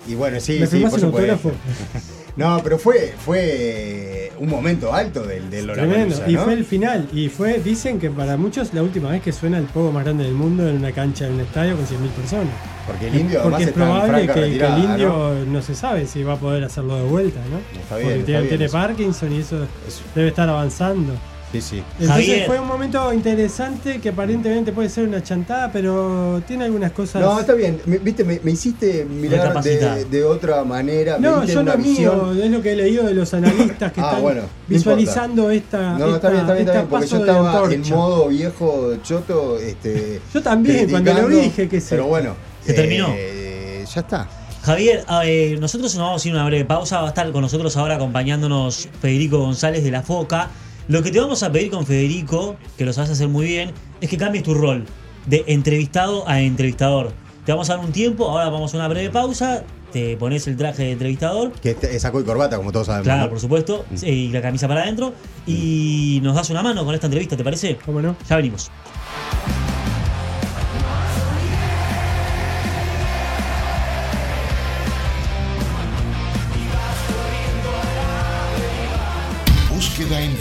Y 0.07 0.15
bueno, 0.15 0.41
sí, 0.41 0.59
¿Me 0.59 0.67
sí, 0.67 0.73
firmás 0.77 0.93
por 0.93 1.01
un 1.01 1.07
supuesto. 1.07 1.33
autógrafo? 1.33 1.53
No, 2.35 2.59
pero 2.65 2.79
fue, 2.79 3.13
fue 3.23 4.33
un 4.39 4.49
momento 4.49 4.95
alto 4.95 5.23
del, 5.23 5.51
del 5.51 5.67
Tremendo. 5.71 6.17
Lollapalooza, 6.17 6.31
Y 6.31 6.33
¿no? 6.33 6.45
fue 6.45 6.53
el 6.55 6.65
final. 6.65 7.09
Y 7.13 7.29
fue, 7.29 7.59
dicen 7.59 8.01
que 8.01 8.09
para 8.09 8.39
muchos 8.39 8.73
la 8.73 8.83
última 8.83 9.11
vez 9.11 9.21
que 9.21 9.33
suena 9.33 9.59
el 9.59 9.65
pogo 9.67 9.93
más 9.93 10.03
grande 10.03 10.25
del 10.25 10.33
mundo 10.33 10.67
en 10.67 10.77
una 10.77 10.93
cancha, 10.93 11.27
en 11.27 11.35
un 11.35 11.41
estadio 11.41 11.77
con 11.77 11.85
100.000 11.85 12.09
personas. 12.09 12.55
Porque 12.87 13.09
el 13.09 13.17
indio 13.17 13.39
además 13.41 13.51
Porque 13.59 13.65
es 13.65 13.73
probable 13.75 14.27
que, 14.29 14.45
el 14.45 14.79
indio 14.83 15.09
¿no? 15.11 15.45
¿no? 15.45 15.61
se 15.63 15.75
sabe 15.75 16.07
si 16.07 16.23
va 16.23 16.33
a 16.33 16.37
poder 16.39 16.65
hacerlo 16.65 16.97
de 16.97 17.03
vuelta, 17.03 17.39
¿no? 17.51 17.59
Está 17.79 17.97
bien, 17.97 18.07
Porque 18.09 18.15
está 18.21 18.25
tiene, 18.25 18.41
bien 18.41 18.49
tiene. 18.57 18.69
Parkinson 18.71 19.33
y 19.35 19.39
eso 19.41 19.57
Eso. 19.87 20.01
debe 20.15 20.29
estar 20.29 20.49
avanzando. 20.49 21.13
Sí, 21.53 21.61
sí. 21.61 21.83
Entonces 22.01 22.27
Javier. 22.27 22.47
fue 22.47 22.59
un 22.59 22.67
momento 22.67 23.13
interesante 23.13 24.01
que 24.01 24.09
aparentemente 24.09 24.73
puede 24.73 24.89
ser 24.89 25.07
una 25.07 25.23
chantada, 25.23 25.71
pero 25.71 26.43
tiene 26.49 26.65
algunas 26.65 26.93
cosas. 26.93 27.21
No, 27.21 27.39
está 27.39 27.53
bien. 27.53 27.79
Me, 27.85 27.99
Viste, 27.99 28.25
me, 28.25 28.41
me 28.43 28.53
hiciste 28.53 29.05
mirar 29.05 29.63
de, 29.63 30.07
de 30.07 30.25
otra 30.25 30.65
manera. 30.65 31.19
me 31.19 31.29
No, 31.29 31.41
diste 31.41 31.55
yo 31.55 31.61
una 31.61 31.73
lo 31.75 31.79
mío, 31.79 32.33
es 32.43 32.51
lo 32.51 32.63
que 32.63 32.73
he 32.73 32.77
leído 32.77 33.05
de 33.05 33.15
los 33.15 33.33
analistas 33.35 33.93
que 33.93 34.01
Ah, 34.01 34.05
están 34.07 34.23
bueno, 34.23 34.43
visualizando 34.67 35.51
esta. 35.51 35.99
No, 35.99 36.15
está 36.17 36.31
bien, 36.31 36.41
está 36.41 36.55
bien, 36.55 36.67
está 36.67 36.79
bien, 36.81 36.89
porque 36.89 37.07
yo 37.07 37.17
estaba 37.19 37.73
en 37.73 37.89
modo 37.91 38.29
viejo 38.29 38.97
choto. 39.03 39.59
Este, 39.59 40.21
Yo 40.33 40.43
también, 40.43 40.89
cuando 40.91 41.13
lo 41.13 41.29
dije 41.29 41.69
que 41.69 41.81
sí. 41.81 41.89
Pero 41.91 42.07
bueno. 42.07 42.35
Se 42.65 42.73
terminó. 42.75 43.09
eh, 43.15 43.85
ya 43.95 44.01
está. 44.01 44.29
Javier, 44.63 45.05
a 45.09 45.19
ver, 45.21 45.59
nosotros 45.59 45.95
nos 45.97 46.05
vamos 46.07 46.25
a 46.25 46.29
ir 46.29 46.35
a 46.35 46.37
una 46.39 46.47
breve 46.47 46.65
pausa. 46.65 47.01
Va 47.01 47.07
a 47.07 47.09
estar 47.09 47.31
con 47.33 47.43
nosotros 47.43 47.77
ahora 47.77 47.97
acompañándonos 47.97 48.89
Federico 49.01 49.39
González 49.39 49.83
de 49.85 49.91
la 49.91 50.03
Foca. 50.03 50.49
Lo 50.89 51.03
que 51.03 51.11
te 51.11 51.21
vamos 51.21 51.43
a 51.43 51.53
pedir 51.53 51.71
con 51.71 51.87
Federico, 51.87 52.57
que 52.77 52.85
lo 52.85 52.93
sabes 52.93 53.11
hacer 53.11 53.29
muy 53.29 53.47
bien, 53.47 53.71
es 54.01 54.11
que 54.11 54.17
cambies 54.17 54.45
tu 54.45 54.55
rol 54.55 54.85
de 55.27 55.45
entrevistado 55.47 56.29
a 56.29 56.41
entrevistador. 56.41 57.13
Te 57.47 57.53
vamos 57.53 57.71
a 57.71 57.77
dar 57.77 57.85
un 57.85 57.93
tiempo, 57.93 58.29
ahora 58.29 58.49
vamos 58.49 58.75
a 58.75 58.77
una 58.77 58.89
breve 58.89 59.11
pausa. 59.11 59.65
Te 59.93 60.17
pones 60.17 60.47
el 60.47 60.57
traje 60.57 60.85
de 60.85 60.93
entrevistador, 60.93 61.53
Que 61.53 61.71
este- 61.73 62.01
saco 62.01 62.19
y 62.21 62.25
corbata, 62.25 62.57
como 62.57 62.73
todos 62.73 62.87
sabemos. 62.87 63.05
claro, 63.05 63.25
¿no? 63.25 63.29
por 63.29 63.41
supuesto, 63.41 63.85
Mm. 63.91 64.07
y 64.07 64.29
la 64.29 64.41
camisa 64.41 64.67
para 64.67 64.83
adentro. 64.83 65.13
Y 65.47 66.21
nos 66.23 66.35
das 66.35 66.49
una 66.51 66.63
mano 66.63 66.85
con 66.85 66.95
esta 66.95 67.07
entrevista, 67.09 67.37
¿te 67.37 67.45
parece? 67.45 67.77
¿Cómo 67.85 68.01
no? 68.01 68.17
Ya 68.29 68.37
venimos. 68.37 68.71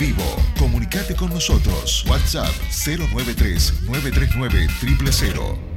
Vivo. 0.02 0.24
Comunicate 0.58 1.16
con 1.16 1.30
nosotros. 1.30 2.04
WhatsApp 2.08 2.52
093 2.72 3.86
939 3.86 4.68
000. 5.12 5.71